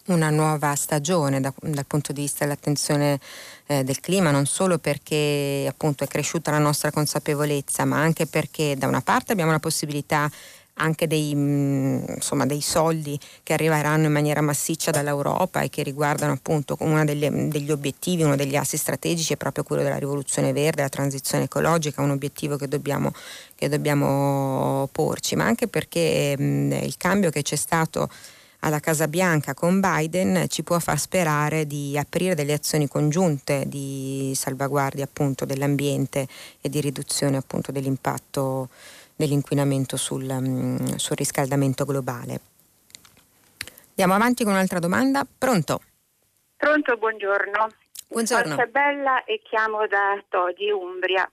[0.06, 3.20] una nuova stagione da, dal punto di vista dell'attenzione
[3.66, 8.76] eh, del clima, non solo perché appunto è cresciuta la nostra consapevolezza, ma anche perché
[8.76, 10.30] da una parte abbiamo la possibilità
[10.74, 16.32] anche dei, mm, insomma, dei, soldi che arriveranno in maniera massiccia dall'Europa e che riguardano
[16.32, 20.82] appunto uno degli, degli, obiettivi, uno degli assi strategici è proprio quello della rivoluzione verde,
[20.82, 23.12] la transizione ecologica, un obiettivo che dobbiamo,
[23.54, 28.08] che dobbiamo porci, ma anche perché mh, mm, il cambio che c'è stato
[28.64, 34.32] alla Casa Bianca con Biden ci può far sperare di aprire delle azioni congiunte di
[34.34, 36.26] salvaguardia appunto dell'ambiente
[36.60, 38.70] e di riduzione appunto dell'impatto
[39.16, 42.40] dell'inquinamento sul, um, sul riscaldamento globale.
[43.90, 45.24] Andiamo avanti con un'altra domanda.
[45.38, 45.80] Pronto?
[46.56, 47.68] Pronto, buongiorno.
[48.08, 48.54] Buongiorno.
[48.54, 51.30] Sono Bella e chiamo da Todi, Umbria.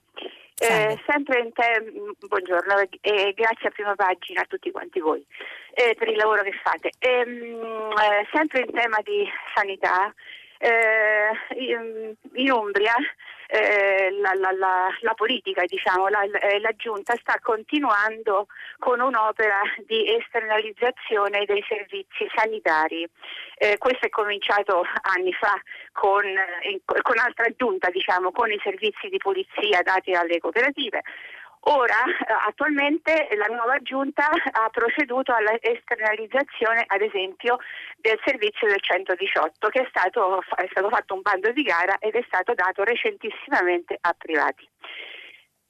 [0.58, 5.24] Eh, sempre in te, buongiorno e eh, grazie a prima pagina a tutti quanti voi
[5.74, 6.90] eh, per il lavoro che fate.
[7.00, 10.14] Ehm, eh, sempre in tema di sanità,
[10.58, 12.94] eh, in Umbria
[13.52, 18.46] eh, la, la, la, la, politica, diciamo, la, eh, la, giunta sta continuando
[18.78, 23.06] con un'opera di esternalizzazione dei servizi sanitari.
[23.56, 25.52] Eh, questo è cominciato anni fa
[25.92, 31.02] con, eh, con altra giunta, diciamo, con i servizi di polizia dati alle cooperative.
[31.66, 37.58] Ora, eh, attualmente, la nuova giunta ha proceduto all'esternalizzazione, ad esempio,
[37.98, 42.14] del servizio del 118, che è stato, è stato fatto un bando di gara ed
[42.16, 44.68] è stato dato recentissimamente a privati.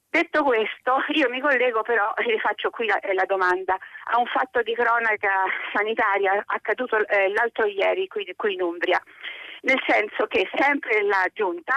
[0.08, 3.76] Detto questo, io mi collego però, e faccio qui la, la, domanda,
[4.12, 9.00] a un fatto di cronaca sanitaria accaduto eh, l'altro ieri qui, qui in Umbria
[9.62, 11.74] nel senso che sempre la Giunta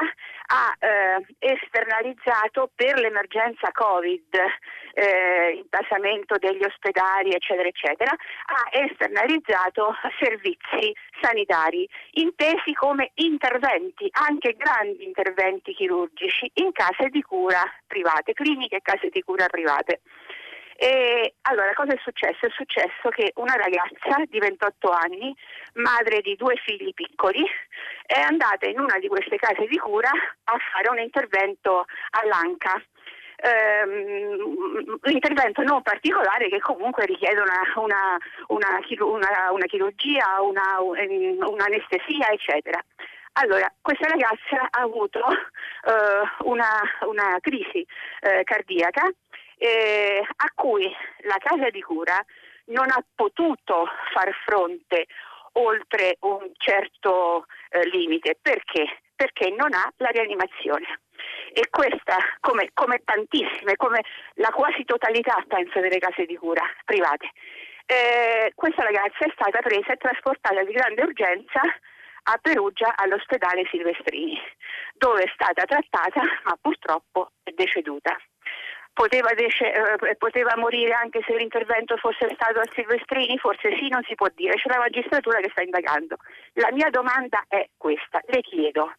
[0.48, 4.36] ha eh, esternalizzato per l'emergenza Covid,
[4.94, 14.56] eh, il basamento degli ospedali, eccetera, eccetera, ha esternalizzato servizi sanitari intesi come interventi, anche
[14.56, 20.02] grandi interventi chirurgici in case di cura private, cliniche e case di cura private.
[20.78, 22.47] E allora, cosa è successo?
[22.47, 25.34] È successo che una ragazza di 28 anni,
[25.76, 27.45] madre di due figli piccoli,
[28.05, 32.84] è andata in una di queste case di cura a fare un intervento all'anca.
[33.38, 38.17] Um, un intervento non particolare che comunque richiede una, una,
[38.47, 38.80] una,
[39.51, 42.82] una chirurgia, un'anestesia, eccetera.
[43.38, 47.86] Allora, questa ragazza ha avuto uh, una, crisi
[48.21, 49.03] uh, cardiaca
[49.58, 50.93] eh, a cui
[51.24, 52.24] la casa di cura
[52.66, 55.06] non ha potuto far fronte
[55.53, 58.38] oltre un certo eh, limite.
[58.41, 58.99] Perché?
[59.16, 60.99] perché non ha la rianimazione.
[61.53, 64.03] E questa, come, come tantissime, come
[64.36, 67.32] la quasi totalità penso delle case di cura private,
[67.86, 71.62] eh, questa ragazza è stata presa e trasportata di grande urgenza
[72.28, 74.38] a Perugia all'ospedale Silvestrini,
[74.93, 78.18] dove è stata trattata ma purtroppo è deceduta.
[78.96, 83.38] Poteva, dece- eh, poteva, morire anche se l'intervento fosse stato a Silvestrini?
[83.38, 86.16] Forse sì, non si può dire, c'è la magistratura che sta indagando.
[86.54, 88.93] La mia domanda è questa, le chiedo,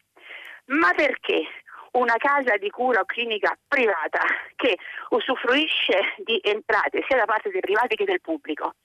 [0.65, 1.47] ma perché
[1.93, 4.21] una casa di cura o clinica privata
[4.55, 4.77] che
[5.09, 8.75] usufruisce di entrate sia da parte dei privati che del pubblico,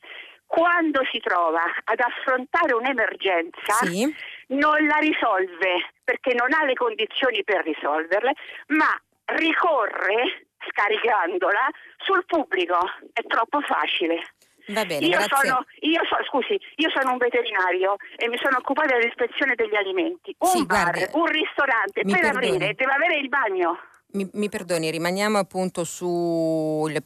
[0.47, 4.15] quando si trova ad affrontare un'emergenza sì.
[4.49, 8.33] non la risolve perché non ha le condizioni per risolverle,
[8.69, 12.79] ma ricorre scaricandola sul pubblico.
[13.13, 14.23] È troppo facile.
[14.69, 18.97] Va bene, io, sono, io, so, scusi, io sono un veterinario e mi sono occupata
[18.97, 20.35] dell'ispezione degli alimenti.
[20.39, 22.47] Un sì, bar, guardi, un ristorante, per perdoni.
[22.47, 23.79] aprire deve avere il bagno.
[24.15, 27.03] Mi, mi, perdoni, rimaniamo appunto sul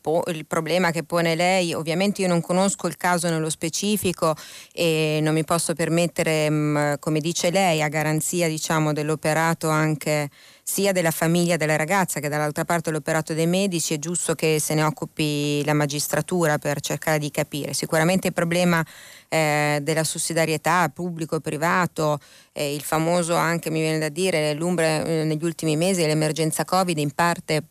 [0.46, 1.72] problema che pone lei.
[1.72, 4.34] Ovviamente io non conosco il caso nello specifico
[4.72, 10.28] e non mi posso permettere, mh, come dice lei, a garanzia diciamo, dell'operato anche
[10.68, 14.74] sia della famiglia della ragazza che dall'altra parte l'operato dei medici, è giusto che se
[14.74, 17.72] ne occupi la magistratura per cercare di capire.
[17.72, 18.84] Sicuramente il problema
[19.28, 22.18] eh, della sussidiarietà pubblico-privato,
[22.52, 26.98] eh, il famoso anche, mi viene da dire, l'umbre eh, negli ultimi mesi, l'emergenza Covid
[26.98, 27.62] in parte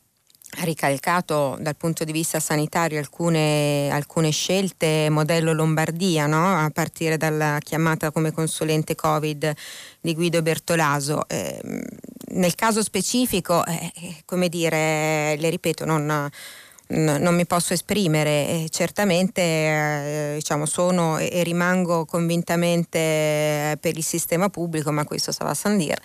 [0.64, 6.58] ricalcato dal punto di vista sanitario alcune, alcune scelte modello Lombardia, no?
[6.58, 9.54] a partire dalla chiamata come consulente Covid
[10.02, 11.28] di Guido Bertolaso.
[11.28, 11.60] Eh,
[12.30, 16.30] nel caso specifico, eh, eh come dire, le ripeto, non
[16.88, 24.92] non mi posso esprimere, certamente eh, diciamo, sono e rimango convintamente per il sistema pubblico,
[24.92, 26.00] ma questo sa a Sandir.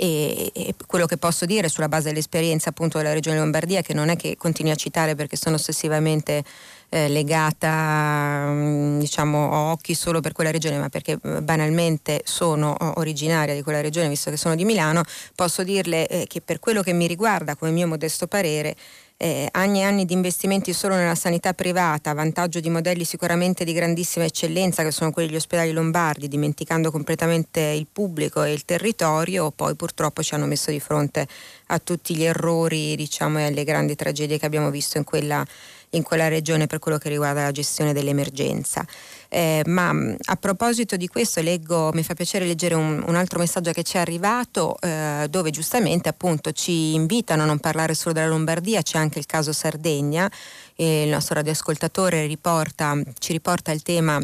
[0.00, 4.10] E, e, quello che posso dire sulla base dell'esperienza appunto della Regione Lombardia, che non
[4.10, 6.44] è che continui a citare perché sono ossessivamente
[6.90, 12.76] eh, legata mm, diciamo a occhi solo per quella regione ma perché eh, banalmente sono
[12.98, 15.02] originaria di quella regione visto che sono di Milano
[15.34, 18.74] posso dirle eh, che per quello che mi riguarda come mio modesto parere
[19.20, 23.64] eh, anni e anni di investimenti solo nella sanità privata, a vantaggio di modelli sicuramente
[23.64, 28.64] di grandissima eccellenza che sono quelli degli ospedali lombardi, dimenticando completamente il pubblico e il
[28.64, 31.26] territorio, poi purtroppo ci hanno messo di fronte
[31.66, 35.44] a tutti gli errori diciamo, e alle grandi tragedie che abbiamo visto in quella,
[35.90, 38.84] in quella regione per quello che riguarda la gestione dell'emergenza.
[39.28, 43.38] Eh, ma mm, a proposito di questo leggo, mi fa piacere leggere un, un altro
[43.38, 48.14] messaggio che ci è arrivato eh, dove giustamente appunto ci invitano a non parlare solo
[48.14, 50.30] della Lombardia, c'è anche il caso Sardegna,
[50.74, 54.20] e il nostro radioascoltatore riporta, ci riporta il tema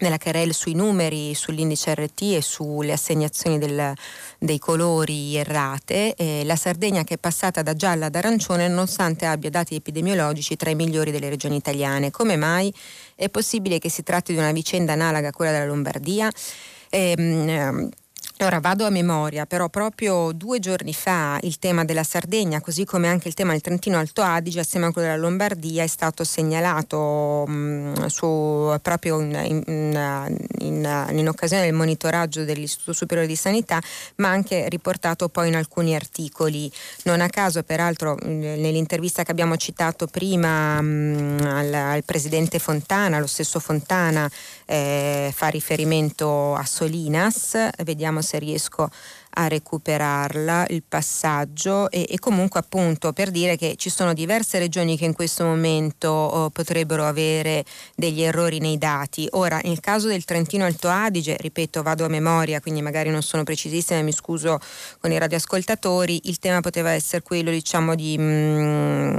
[0.00, 3.92] nella querel sui numeri, sull'indice RT e sulle assegnazioni del,
[4.38, 9.50] dei colori errate, eh, la Sardegna che è passata da gialla ad arancione nonostante abbia
[9.50, 12.10] dati epidemiologici tra i migliori delle regioni italiane.
[12.10, 12.72] Come mai
[13.14, 16.30] è possibile che si tratti di una vicenda analoga a quella della Lombardia?
[16.88, 17.90] Eh,
[18.42, 23.06] Ora vado a memoria, però proprio due giorni fa il tema della Sardegna, così come
[23.06, 27.44] anche il tema del Trentino Alto Adige, assieme a quello della Lombardia, è stato segnalato
[27.46, 33.80] mh, mm, su, proprio in, in, in, in, occasione del monitoraggio dell'Istituto Superiore di Sanità,
[34.16, 36.68] ma anche riportato poi in alcuni articoli.
[37.04, 43.20] Non a caso, peraltro, nell'intervista che abbiamo citato prima mh, mm, al, al, presidente Fontana,
[43.20, 44.28] lo stesso Fontana
[44.72, 48.90] eh, fa riferimento a Solinas, vediamo se riesco a
[49.34, 55.04] recuperarla, il passaggio e, e, comunque appunto per dire che ci sono diverse regioni che
[55.04, 57.64] in questo momento oh, potrebbero avere
[57.94, 59.26] degli errori nei dati.
[59.32, 63.42] Ora, nel caso del Trentino Alto Adige, ripeto, vado a memoria, quindi magari non sono
[63.42, 64.60] precisissima, mi scuso
[65.00, 68.16] con i radioascoltatori, il tema poteva essere quello diciamo di...
[68.18, 69.18] Mm,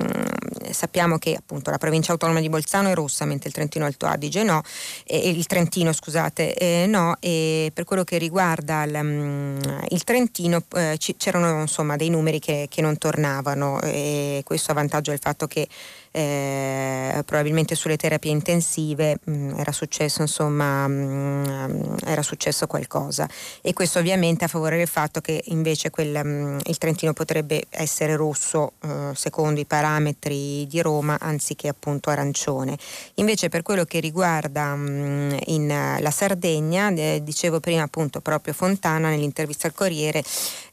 [0.72, 4.44] sappiamo che appunto la provincia autonoma di Bolzano è rossa, mentre il Trentino Alto Adige
[4.44, 4.62] no,
[5.06, 9.58] e, il Trentino scusate, eh, no, e per quello che riguarda il, mm,
[9.90, 15.12] il Trentino eh, c'erano insomma dei numeri che, che non tornavano e questo a vantaggio
[15.12, 15.68] del fatto che
[16.16, 23.28] eh, probabilmente sulle terapie intensive mh, mm, era successo insomma mh, mm, era successo qualcosa.
[23.62, 27.66] E questo ovviamente a favore del fatto che invece quel, mh, mm, il Trentino potrebbe
[27.72, 32.78] essere rosso eh, secondo i parametri di Roma anziché appunto arancione.
[33.16, 39.66] Invece per quello che riguarda in, la Sardegna eh, dicevo prima appunto proprio Fontana nell'intervista
[39.66, 40.24] al Corriere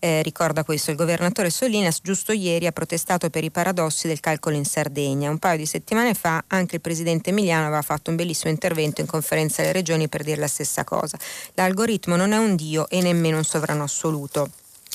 [0.01, 4.57] eh, ricorda questo il governatore Solinas giusto ieri ha protestato per i paradossi del calcolo
[4.57, 8.51] in Sardegna un paio di settimane fa anche il presidente Emiliano aveva fatto un bellissimo
[8.51, 11.19] intervento in conferenza delle regioni per dire la stessa cosa.
[11.55, 14.51] L'algoritmo non è un dio e nemmeno un sovrano assoluto.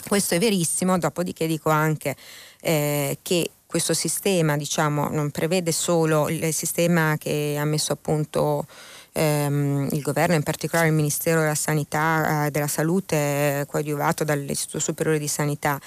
[0.08, 2.16] Questo è verissimo, dopodiché dico anche
[2.62, 8.66] eh, che questo sistema diciamo, non prevede solo il sistema che ha messo a punto
[9.12, 15.20] ehm, il governo, in particolare il Ministero della Sanità, eh, della Salute, coadiuvato dall'Istituto Superiore
[15.20, 15.80] di Sanità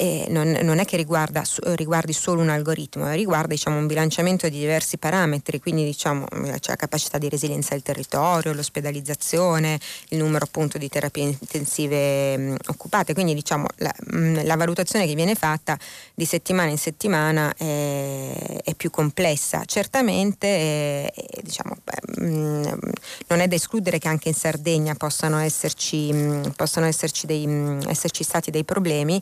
[0.00, 1.42] eh, non, non, è che riguarda,
[1.74, 6.76] riguardi solo un algoritmo, riguarda diciamo, un bilanciamento di diversi parametri, quindi diciamo, c'è la
[6.76, 9.80] capacità di resilienza del territorio, l'ospedalizzazione,
[10.10, 15.16] il numero appunto di terapie intensive mh, occupate, quindi diciamo, la, mh, la, valutazione che
[15.16, 15.76] viene fatta
[16.14, 19.64] di settimana in settimana è, è più complessa.
[19.64, 22.78] Certamente è, è, diciamo, beh, mh,
[23.26, 26.14] non è da escludere che anche in Sardegna possano esserci,
[26.54, 27.48] possano esserci, dei,
[27.88, 29.20] esserci stati dei problemi.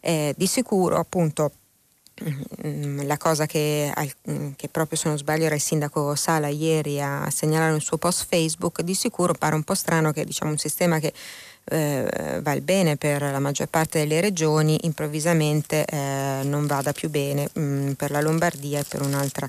[0.00, 1.52] Eh, di sicuro appunto
[2.66, 3.92] mm, la cosa che,
[4.56, 8.26] che, proprio se non sbaglio era il sindaco Sala ieri a segnalare nel suo post
[8.28, 11.12] Facebook, di sicuro pare un po' strano che diciamo, un sistema che
[11.70, 17.48] eh, va bene per la maggior parte delle regioni improvvisamente eh, non vada più bene
[17.52, 19.48] mh, mm, per la Lombardia e per un'altra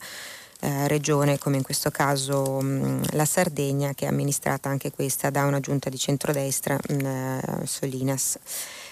[0.61, 5.29] eh, regione come in questo caso mh, mm, la Sardegna che è amministrata anche questa
[5.29, 8.37] da una giunta di centrodestra mh, eh, Solinas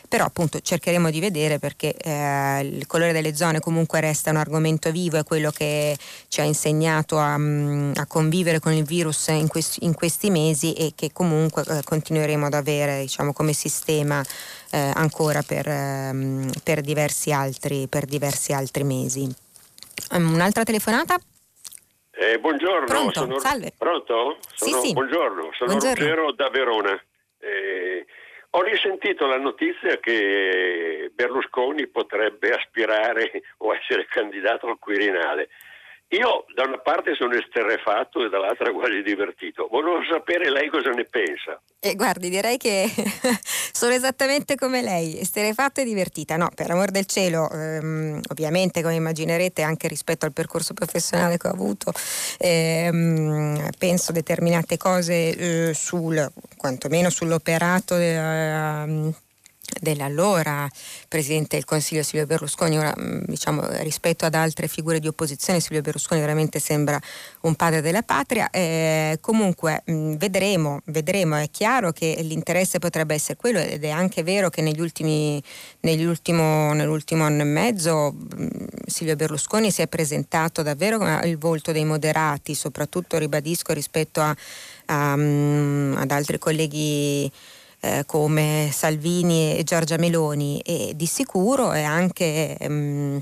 [0.07, 4.91] però appunto cercheremo di vedere perché eh, il colore delle zone comunque resta un argomento
[4.91, 5.97] vivo, è quello che
[6.27, 10.73] ci ha insegnato a, mm, a convivere con il virus in questi, in questi mesi
[10.73, 14.23] e che comunque eh, continueremo ad avere diciamo, come sistema
[14.71, 19.27] eh, ancora per, ehm, per, diversi altri, per diversi altri mesi.
[20.11, 21.17] Um, un'altra telefonata?
[22.11, 23.19] Eh, buongiorno, Pronto?
[23.19, 23.39] Sono...
[23.39, 23.73] Salve.
[23.77, 24.37] Pronto?
[24.55, 24.81] Sono...
[24.81, 24.93] Sì, sì.
[24.93, 26.03] Buongiorno, sono buongiorno.
[26.03, 27.01] Ruggero da Verona.
[27.39, 28.05] Eh,
[28.57, 35.49] ho risentito la notizia che Berlusconi potrebbe aspirare o essere candidato al Quirinale.
[36.11, 39.67] Io da una parte sono esterrefatto e dall'altra quasi divertito.
[39.69, 41.59] Volevo sapere lei cosa ne pensa.
[41.79, 42.87] Eh, guardi, direi che
[43.73, 46.37] sono esattamente come lei, esterrefatta e divertita.
[46.37, 51.49] No, per amor del cielo, ehm, ovviamente come immaginerete anche rispetto al percorso professionale che
[51.49, 51.91] ho avuto,
[52.39, 56.25] ehm, penso determinate cose eh, sul,
[56.55, 57.97] quantomeno sull'operato.
[57.97, 59.25] Eh,
[59.79, 60.69] dell'allora
[61.07, 65.81] Presidente del Consiglio Silvio Berlusconi, ora mm, diciamo, rispetto ad altre figure di opposizione Silvio
[65.81, 66.99] Berlusconi veramente sembra
[67.41, 73.13] un padre della patria, eh, comunque mh, mm, vedremo, vedremo, è chiaro che l'interesse potrebbe
[73.13, 75.41] essere quello ed è anche vero che negli ultimi,
[75.81, 78.47] negli ultimo, nell'ultimo anno e mezzo mh, mm,
[78.85, 84.35] Silvio Berlusconi si è presentato davvero il volto dei moderati, soprattutto ribadisco rispetto a,
[84.85, 87.31] a, ad altri colleghi
[87.79, 90.59] eh, come Salvini e Giorgia Meloni.
[90.59, 93.19] E di sicuro è anche mh,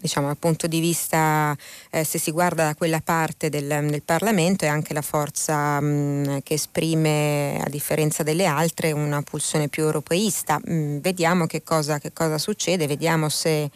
[0.00, 1.56] diciamo dal punto di vista
[1.90, 6.40] eh, se si guarda da quella parte del, del Parlamento è anche la forza mh,
[6.42, 10.60] che esprime a differenza delle altre una pulsione più europeista.
[10.62, 13.70] Mh, vediamo che cosa, che cosa, succede vediamo se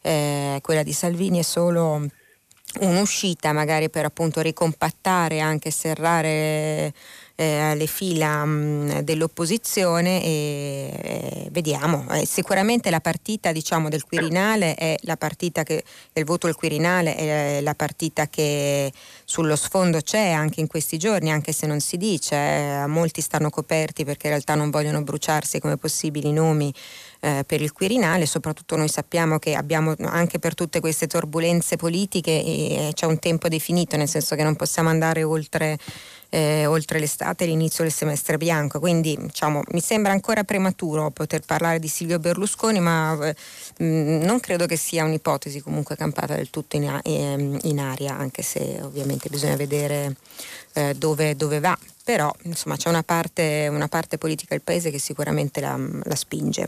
[0.00, 2.06] eh, quella di Salvini è solo
[2.80, 6.92] un'uscita magari per appunto ricompattare anche serrare
[7.40, 12.04] eh, le fila mh, mm, dell'opposizione e eh, vediamo.
[12.10, 17.14] Eh, sicuramente la partita diciamo, del Quirinale è la partita che del voto al Quirinale
[17.14, 18.92] è la partita che
[19.24, 23.50] sullo sfondo c'è anche in questi giorni, anche se non si dice, eh, molti stanno
[23.50, 26.74] coperti perché in realtà non vogliono bruciarsi come possibili nomi
[27.20, 32.90] eh, per il Quirinale, soprattutto noi sappiamo che abbiamo anche per tutte queste turbulenze politiche
[32.92, 35.78] c'è un tempo definito, nel senso che non possiamo andare oltre
[36.30, 38.78] eh, oltre l'estate e l'inizio del semestre bianco.
[38.78, 43.34] Quindi diciamo, mi sembra ancora prematuro poter parlare di Silvio Berlusconi, ma eh,
[43.84, 48.16] mh, non credo che sia un'ipotesi comunque campata del tutto in, a- ehm, in aria,
[48.16, 50.16] anche se ovviamente bisogna vedere
[50.74, 51.76] eh, dove, dove, va.
[52.04, 56.66] Però insomma c'è una parte, una parte, politica del paese che sicuramente la, la spinge.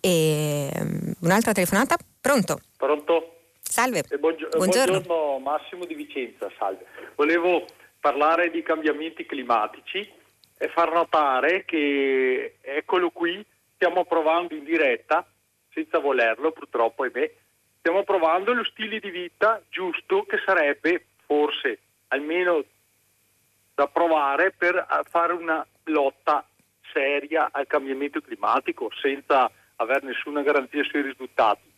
[0.00, 1.96] E, um, un'altra telefonata?
[2.20, 2.60] Pronto?
[2.76, 3.32] Pronto?
[3.60, 4.04] Salve.
[4.08, 5.00] Eh, buongio- buongiorno.
[5.00, 6.86] buongiorno Massimo di Vicenza, salve.
[7.16, 7.66] Volevo
[8.08, 10.10] parlare di cambiamenti climatici
[10.56, 13.44] e far notare che, eccolo qui,
[13.74, 15.26] stiamo provando in diretta,
[15.70, 17.30] senza volerlo purtroppo, ahimè,
[17.80, 22.64] stiamo provando lo stile di vita giusto che sarebbe forse almeno
[23.74, 26.46] da provare per fare una lotta
[26.90, 31.70] seria al cambiamento climatico senza avere nessuna garanzia sui risultati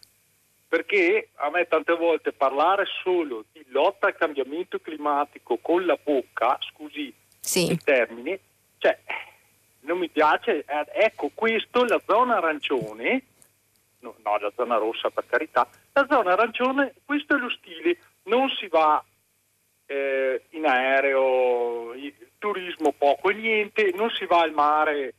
[0.71, 6.57] perché a me tante volte parlare solo di lotta al cambiamento climatico con la bocca,
[6.61, 7.73] scusi sì.
[7.73, 8.39] il termine,
[8.79, 8.97] cioè
[9.81, 13.23] non mi piace, ecco questo, la zona arancione,
[13.99, 18.49] no, no, la zona rossa per carità, la zona arancione, questo è lo stile, non
[18.51, 19.05] si va
[19.87, 21.95] eh, in aereo,
[22.39, 25.15] turismo poco e niente, non si va al mare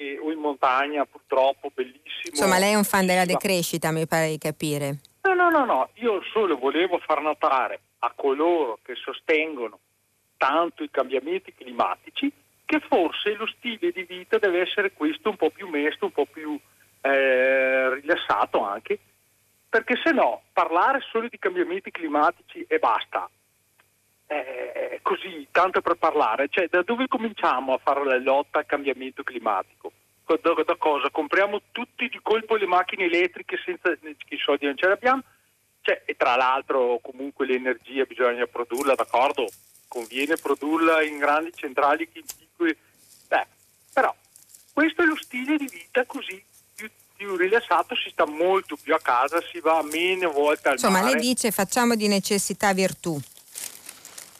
[0.00, 2.30] che, o in montagna, purtroppo, bellissimo.
[2.30, 5.00] Insomma, lei è un fan della decrescita, mi pare di capire.
[5.22, 9.78] No, no, no, no, io solo volevo far notare a coloro che sostengono
[10.38, 12.32] tanto i cambiamenti climatici
[12.64, 16.24] che forse lo stile di vita deve essere questo un po' più mesto, un po'
[16.24, 16.58] più
[17.02, 18.98] eh, rilassato anche,
[19.68, 23.28] perché se no parlare solo di cambiamenti climatici e basta,
[24.30, 29.24] eh, così, tanto per parlare, cioè da dove cominciamo a fare la lotta al cambiamento
[29.24, 29.90] climatico?
[30.24, 31.10] Da, da cosa?
[31.10, 35.22] Compriamo tutti di colpo le macchine elettriche senza che i soldi non ce li abbiamo?
[35.80, 39.48] Cioè, e tra l'altro comunque l'energia bisogna produrla, d'accordo?
[39.88, 42.76] Conviene produrla in grandi centrali che piccole.
[43.26, 43.46] Beh,
[43.92, 44.14] però
[44.72, 46.40] questo è lo stile di vita così
[46.76, 51.00] più, più, rilassato, si sta molto più a casa, si va meno volte al Insomma,
[51.00, 51.14] mare.
[51.14, 53.20] lei dice facciamo di necessità virtù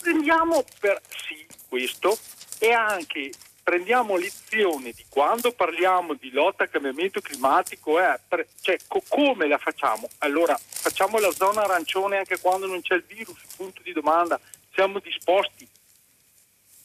[0.01, 2.17] prendiamo per sì questo
[2.59, 3.31] e anche
[3.63, 9.47] prendiamo lezione di quando parliamo di lotta al cambiamento climatico, eh, per, cioè co- come
[9.47, 10.09] la facciamo?
[10.19, 14.41] Allora facciamo la zona arancione anche quando non c'è il virus, punto di domanda,
[14.73, 15.69] siamo disposti?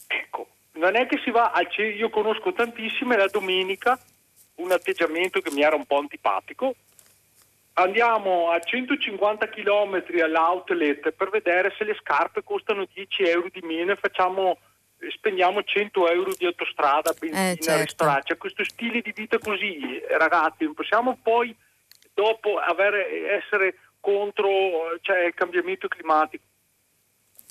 [0.08, 4.00] Ecco, non è che si va al cielo, io conosco tantissime la domenica
[4.56, 6.76] un atteggiamento che mi era un po' antipatico,
[7.76, 13.92] andiamo a 150 km all'outlet per vedere se le scarpe costano 10 euro di meno
[13.92, 14.58] e facciamo,
[15.10, 17.84] spendiamo 100 euro di autostrada, benzina, eh, certo.
[17.84, 18.34] ristorante.
[18.34, 21.56] C'è questo stile di vita così, ragazzi, non possiamo poi
[22.14, 24.50] dopo avere, essere contro
[25.02, 26.44] cioè, il cambiamento climatico.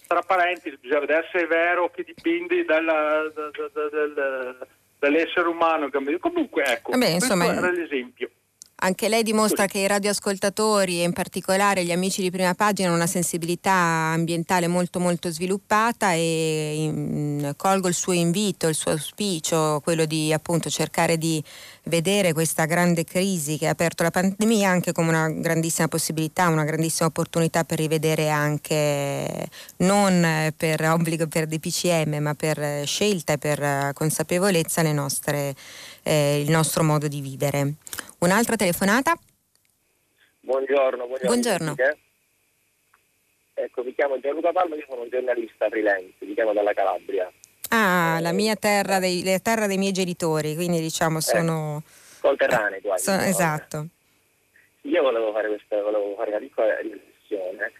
[0.06, 4.66] Tra parentesi, bisogna vedere se è vero che dipende dalla, da, da, da,
[4.98, 5.88] dall'essere umano.
[6.20, 8.30] Comunque, ecco, Vabbè, insomma, questo era l'esempio.
[8.76, 12.96] Anche lei dimostra che i radioascoltatori e in particolare gli amici di prima pagina hanno
[12.96, 19.80] una sensibilità ambientale molto molto sviluppata e in, colgo il suo invito, il suo auspicio,
[19.82, 21.42] quello di appunto cercare di
[21.84, 26.64] vedere questa grande crisi che ha aperto la pandemia anche come una grandissima possibilità, una
[26.64, 29.48] grandissima opportunità per rivedere anche
[29.78, 35.54] non per obbligo per DPCM ma per scelta e per consapevolezza le nostre,
[36.02, 37.74] eh, il nostro modo di vivere.
[38.18, 39.16] Un'altra telefonata?
[40.40, 41.74] Buongiorno, buongiorno.
[41.74, 41.74] buongiorno.
[43.54, 47.30] Ecco, mi chiamo Gianluca Palma, io sono un giornalista freelance, mi chiamo dalla Calabria.
[47.70, 51.82] Ah, la mia terra dei, la terra dei miei genitori, quindi diciamo sono...
[51.86, 53.04] Eh, conterranei quasi.
[53.04, 53.86] Sono, esatto.
[54.82, 57.72] Io volevo fare, questa, volevo fare una piccola riflessione.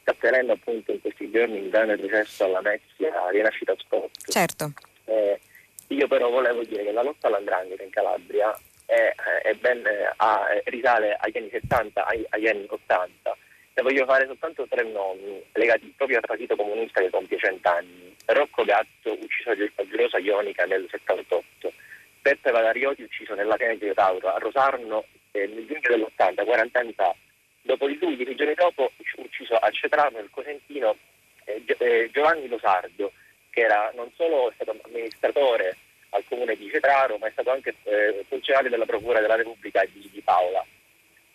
[0.00, 4.30] Sta tenendo appunto in questi giorni il grande processo alla Mezia, Rinascita Scott.
[4.30, 4.72] Certo.
[5.06, 5.40] Eh,
[5.88, 8.56] io però volevo dire che la lotta all'andrangheta in Calabria
[8.86, 9.82] è, è ben,
[10.16, 13.36] a, risale agli anni 70, agli, agli anni 80
[13.74, 18.14] ne voglio fare soltanto tre nomi legati proprio al partito comunista che compie cent'anni.
[18.26, 21.72] Rocco Gatto, ucciso a Gelosa Ionica nel 78.
[22.20, 26.92] Peppe Valarioti, ucciso nella piana di Tauro a Rosarno eh, nel giugno dell'80, 40 anni
[26.92, 27.14] fa.
[27.62, 30.96] Dopo di lui, dieci giorni dopo, ucciso a Cetrano, nel Cosentino,
[31.44, 33.12] eh, eh, Giovanni Losardo,
[33.50, 35.76] che era non solo stato amministratore
[36.12, 40.08] al comune di Cetraro, ma è stato anche eh, funzionario della Procura della Repubblica di,
[40.10, 40.64] di Paola.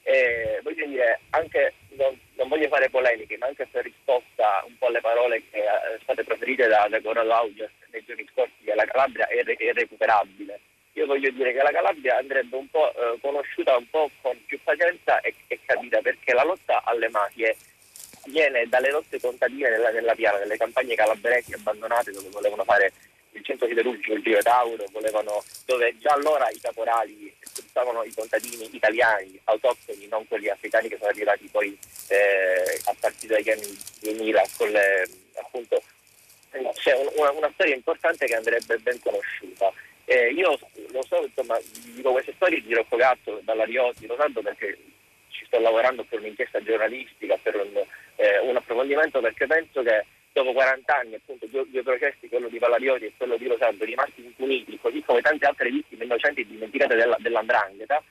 [0.04, 4.88] E, voglio dire, anche, non, non, voglio fare polemiche, ma anche per risposta un po'
[4.88, 8.74] alle parole che sono eh, state proferite da, da Corrado Audias nei giorni scorsi, che
[8.74, 10.60] la Calabria è, è irrecuperabile.
[10.94, 14.60] Io voglio dire che la Calabria andrebbe un po' eh, conosciuta un po' con più
[14.64, 17.56] pazienza e, e capita perché la lotta alle mafie
[18.26, 22.92] viene dalle lotte contadine nella, nella piana, nelle campagne calabresi abbandonate dove volevano fare
[23.38, 28.68] il centro siderurgico, il Giro Tauro, volevano, dove già allora i caporali sfruttavano i contadini
[28.72, 31.78] italiani, autoctoni, non quelli africani che sono arrivati poi
[32.10, 35.82] eh, a partire dagli anni 2000 con le, appunto,
[36.74, 39.72] c'è una, una, storia importante che andrebbe ben conosciuta.
[40.06, 40.58] Eh, io
[40.92, 41.60] lo so, insomma,
[41.94, 44.78] dico queste storie di Rocco Gatto dalla Riotti, lo sanno perché
[45.30, 47.84] ci sto lavorando per un'inchiesta giornalistica, per un,
[48.16, 50.06] eh, un approfondimento, perché penso che
[50.38, 54.24] dopo 40 anni, appunto, due, due processi, quello di Valarioti e quello di Rosaldo, rimasti
[54.24, 58.04] impuniti, così come tante altre vittime innocenti dimenticate della, dell'andrangheta,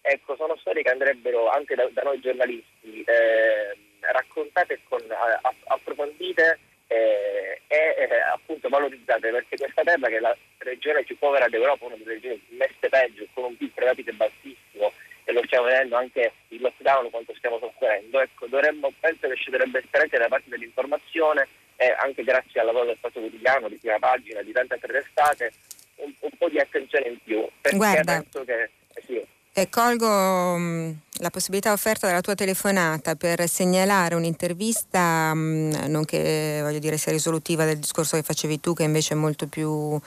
[0.00, 3.76] ecco, sono storie che andrebbero anche da, da noi giornalisti eh,
[4.12, 10.36] raccontate con, a, approfondite eh, e eh, appunto valorizzate, perché questa terra che è la
[10.58, 14.92] regione più povera d'Europa, una delle regioni messe peggio, con un PIL capite bassissimo,
[15.24, 19.50] e lo stiamo vedendo anche il lockdown quanto stiamo soffrendo, ecco, dovremmo, penso che ci
[19.50, 23.76] dovrebbe essere anche da parte dell'informazione e anche grazie al lavoro del Fatto Quotidiano, di
[23.76, 25.52] prima pagina, di tante altre testate,
[25.96, 27.46] un, un, po' di attenzione in più.
[27.60, 28.12] Perché Guarda.
[28.20, 29.26] penso che eh sì.
[29.54, 30.08] E colgo
[30.56, 36.60] mh, mm, la possibilità offerta dalla tua telefonata per segnalare un'intervista, mh, mm, non che
[36.62, 40.00] voglio dire sia risolutiva del discorso che facevi tu, che invece è molto più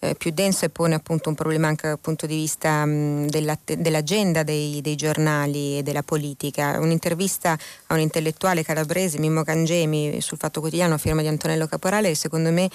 [0.00, 4.42] eh, più denso e pone appunto un problema anche dal punto di vista mh, dell'agenda
[4.44, 6.78] dei, dei, giornali e della politica.
[6.78, 12.14] Un'intervista a un intellettuale calabrese, Mimmo Cangemi, sul Fatto Quotidiano firma di Antonello Caporale, che
[12.14, 12.68] secondo me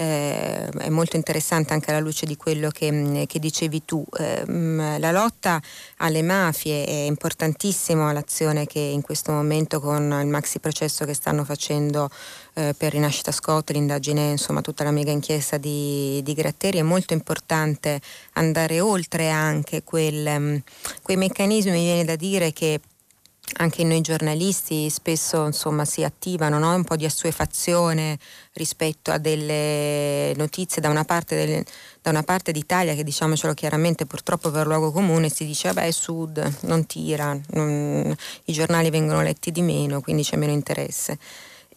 [0.00, 4.04] eh, è molto interessante anche alla luce di quello che, che dicevi tu.
[4.16, 5.60] Eh, la lotta
[5.96, 11.42] alle mafie è importantissima l'azione che in questo momento con il maxi processo che stanno
[11.44, 12.08] facendo
[12.54, 17.12] eh, per Rinascita Scott, l'indagine, insomma tutta la mega inchiesta di, di Gratteri, è molto
[17.12, 18.00] importante
[18.34, 20.56] andare oltre anche quel, mm,
[21.02, 22.80] quei meccanismi, mi viene da dire, che
[23.56, 26.74] anche noi giornalisti spesso insomma, si attivano no?
[26.74, 28.18] un po' di assuefazione
[28.52, 31.64] rispetto a delle notizie da una parte, del,
[32.00, 36.58] da una parte d'Italia che diciamocelo chiaramente purtroppo per luogo comune si dice vabbè sud
[36.62, 38.14] non tira, non,
[38.44, 41.18] i giornali vengono letti di meno quindi c'è meno interesse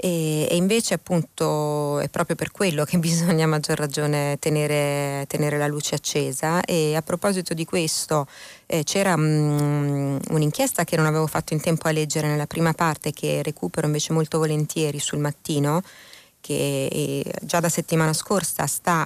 [0.03, 5.59] e, e, invece appunto è proprio per quello che bisogna a maggior ragione tenere, tenere
[5.59, 8.27] la luce accesa e a proposito di questo
[8.71, 13.11] eh, c'era um, un'inchiesta che non avevo fatto in tempo a leggere nella prima parte
[13.11, 15.83] che recupero invece molto volentieri sul mattino
[16.39, 19.05] che eh, già da settimana scorsa sta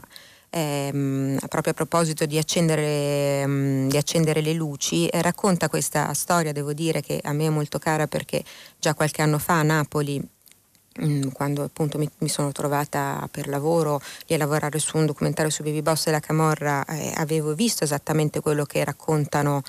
[0.52, 6.52] ehm, proprio a proposito di accendere, um, di accendere le luci, eh, racconta questa storia,
[6.52, 8.44] devo dire che a me è molto cara perché
[8.80, 10.35] già qualche anno fa a Napoli Mm,
[11.34, 15.61] quando appunto mi, mi, sono trovata per lavoro lì a lavorare su un documentario su
[15.61, 19.61] Baby Boss della Camorra eh, avevo visto esattamente quello che raccontano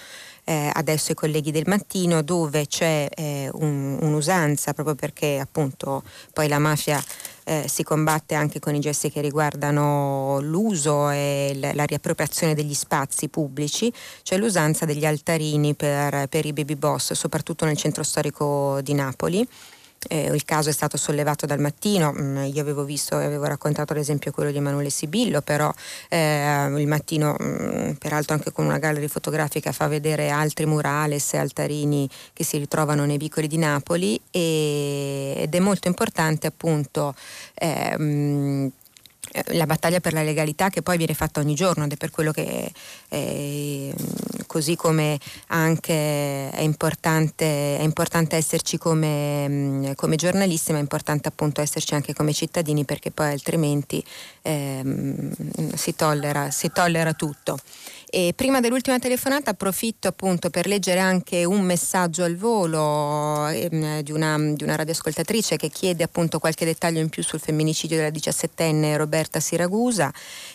[0.44, 6.46] eh, adesso i colleghi del mattino dove c'è eh, un, un'usanza proprio perché appunto poi
[6.46, 7.02] la mafia
[7.42, 12.74] eh, si combatte anche con i gesti che riguardano l'uso e l- la riappropriazione degli
[12.74, 13.92] spazi pubblici,
[14.22, 19.48] c'è l'usanza degli altarini per, per i baby boss, soprattutto nel centro storico di Napoli
[20.08, 23.92] eh, il caso è stato sollevato dal mattino, mm, io avevo visto e avevo raccontato
[23.92, 25.72] ad esempio quello di Emanuele Sibillo, però
[26.08, 31.38] eh, il mattino, mm, peraltro anche con una galleria fotografica, fa vedere altri murales e
[31.38, 37.14] altarini che si ritrovano nei vicoli di Napoli e, ed è molto importante appunto
[37.54, 38.66] eh, mm,
[39.48, 42.32] la battaglia per la legalità che poi viene fatta ogni giorno ed è per quello
[42.32, 42.72] che
[43.08, 43.94] eh,
[44.46, 45.18] così come
[45.48, 52.14] anche è importante, è importante esserci come, come, giornalisti ma è importante appunto esserci anche
[52.14, 54.04] come cittadini perché poi altrimenti
[54.42, 54.82] eh,
[55.74, 57.58] si, tollera, si tollera tutto.
[58.08, 64.12] E prima dell'ultima telefonata approfitto appunto per leggere anche un messaggio al volo ehm, di,
[64.12, 68.96] una, di, una, radioascoltatrice che chiede appunto qualche dettaglio in più sul femminicidio della diciassettenne
[68.96, 70.12] Roberta Siragusa.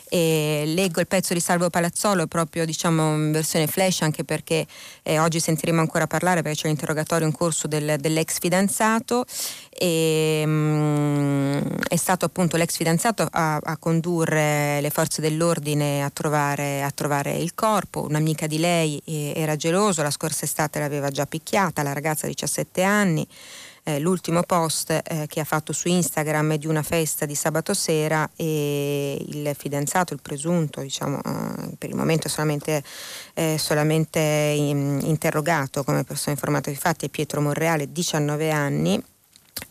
[0.07, 4.65] E leggo il pezzo di Salvo Palazzolo proprio diciamo in versione flash anche perché
[5.03, 9.25] eh, oggi sentiremo ancora parlare perché c'è l'interrogatorio in corso del, dell'ex fidanzato
[9.81, 16.11] e mh, mm, è stato appunto l'ex fidanzato a, a, condurre le forze dell'ordine a
[16.11, 21.09] trovare, a trovare il corpo, un'amica di lei eh, era geloso, la scorsa estate l'aveva
[21.09, 23.27] già picchiata, la ragazza di 17 anni.
[23.83, 27.73] Eh, l'ultimo post eh, che ha fatto su Instagram è di una festa di sabato
[27.73, 32.83] sera e il fidanzato, il presunto, diciamo, eh, per il momento solamente,
[33.55, 39.03] solamente in, interrogato come persona informata di fatti, è Pietro Monreale, 19 anni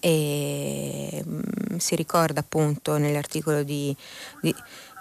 [0.01, 1.35] e mh,
[1.75, 3.95] mm, si ricorda appunto nell'articolo di,
[4.41, 4.55] di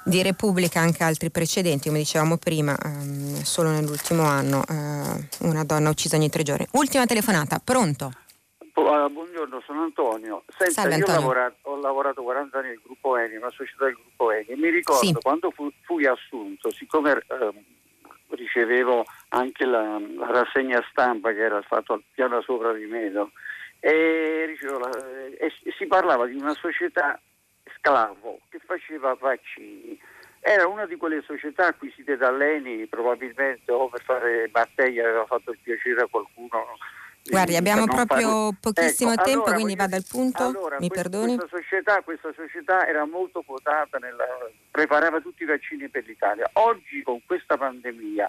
[0.10, 5.90] di Repubblica anche altri precedenti, come dicevamo prima, ehm, solo nell'ultimo anno eh, una donna
[5.90, 6.68] uccisa ogni tre giorni.
[6.72, 8.12] Ultima telefonata, pronto?
[8.74, 10.44] Uh, buongiorno, sono Antonio.
[10.58, 11.14] Senta, Salve, Antonio.
[11.14, 14.48] Io ho lavorato, ho lavorato, 40 anni nel gruppo Eni, una società del gruppo Eni,
[14.48, 15.14] e mi ricordo sì.
[15.22, 17.54] quando fu, fui assunto, siccome eh,
[18.30, 23.12] ricevevo anche la, la, rassegna stampa che era fatta al piano sopra di me,
[23.80, 24.90] e, la,
[25.38, 27.20] e, e si parlava di una società
[27.78, 30.00] sclavo che faceva vaccini
[30.42, 35.60] era una di quelle società acquisite dall'Eni probabilmente o per fare battaglia aveva fatto il
[35.62, 36.78] piacere a qualcuno
[37.22, 38.58] Guardi, abbiamo proprio fare...
[38.60, 40.44] pochissimo ecco, tempo, allora, quindi vada al punto.
[40.46, 41.38] Allora, Mi questa, perdoni?
[41.38, 44.26] Questa società, questa società, era molto quotata, nella,
[44.72, 46.50] preparava tutti i vaccini per l'Italia.
[46.54, 48.28] Oggi con questa pandemia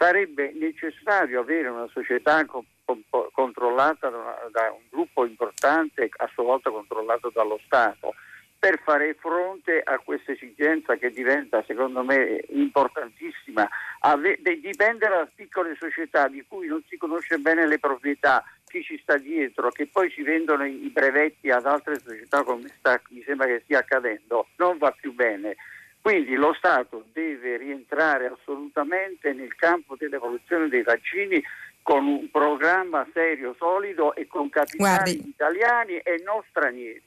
[0.00, 6.44] sarebbe necessario avere una società con, con, controllata da, da un gruppo importante, a sua
[6.44, 8.14] volta controllato dallo Stato
[8.58, 13.68] per fare fronte a questa esigenza che diventa secondo me importantissima.
[14.00, 18.98] Ave- dipende da piccole società di cui non si conosce bene le proprietà, chi ci
[19.02, 23.46] sta dietro, che poi si vendono i brevetti ad altre società come sta, mi sembra
[23.46, 25.56] che stia accadendo, non va più bene.
[26.02, 31.42] Quindi lo Stato deve rientrare assolutamente nel campo dell'evoluzione dei vaccini
[31.82, 35.28] con un programma serio, solido e con capitali Guardi.
[35.28, 37.02] italiani e non stranieri.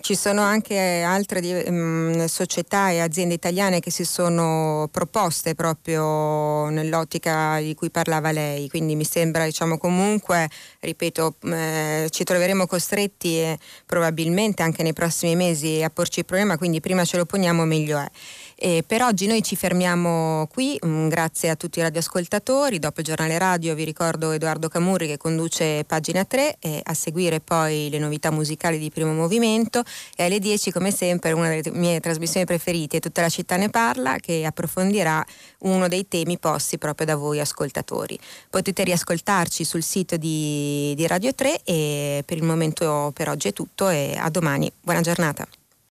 [0.00, 7.58] Ci sono anche altre um, società e aziende italiane che si sono proposte proprio nell'ottica
[7.58, 10.48] di cui parlava lei, quindi mi sembra diciamo comunque,
[10.80, 16.56] ripeto, eh, ci troveremo costretti eh, probabilmente anche nei prossimi mesi a porci il problema,
[16.56, 18.08] quindi prima ce lo poniamo meglio è.
[18.60, 23.06] E per oggi noi ci fermiamo qui, mm, grazie a tutti i radioascoltatori, dopo il
[23.06, 28.00] giornale radio vi ricordo Edoardo Camurri che conduce pagina 3 e a seguire poi le
[28.00, 29.84] novità musicali di primo movimento
[30.16, 34.16] e alle 10 come sempre una delle mie trasmissioni preferite, Tutta la città ne parla,
[34.16, 35.24] che approfondirà
[35.58, 38.18] uno dei temi posti proprio da voi ascoltatori.
[38.50, 43.52] Potete riascoltarci sul sito di, di Radio 3 e per il momento per oggi è
[43.52, 44.68] tutto e a domani.
[44.80, 45.46] Buona giornata.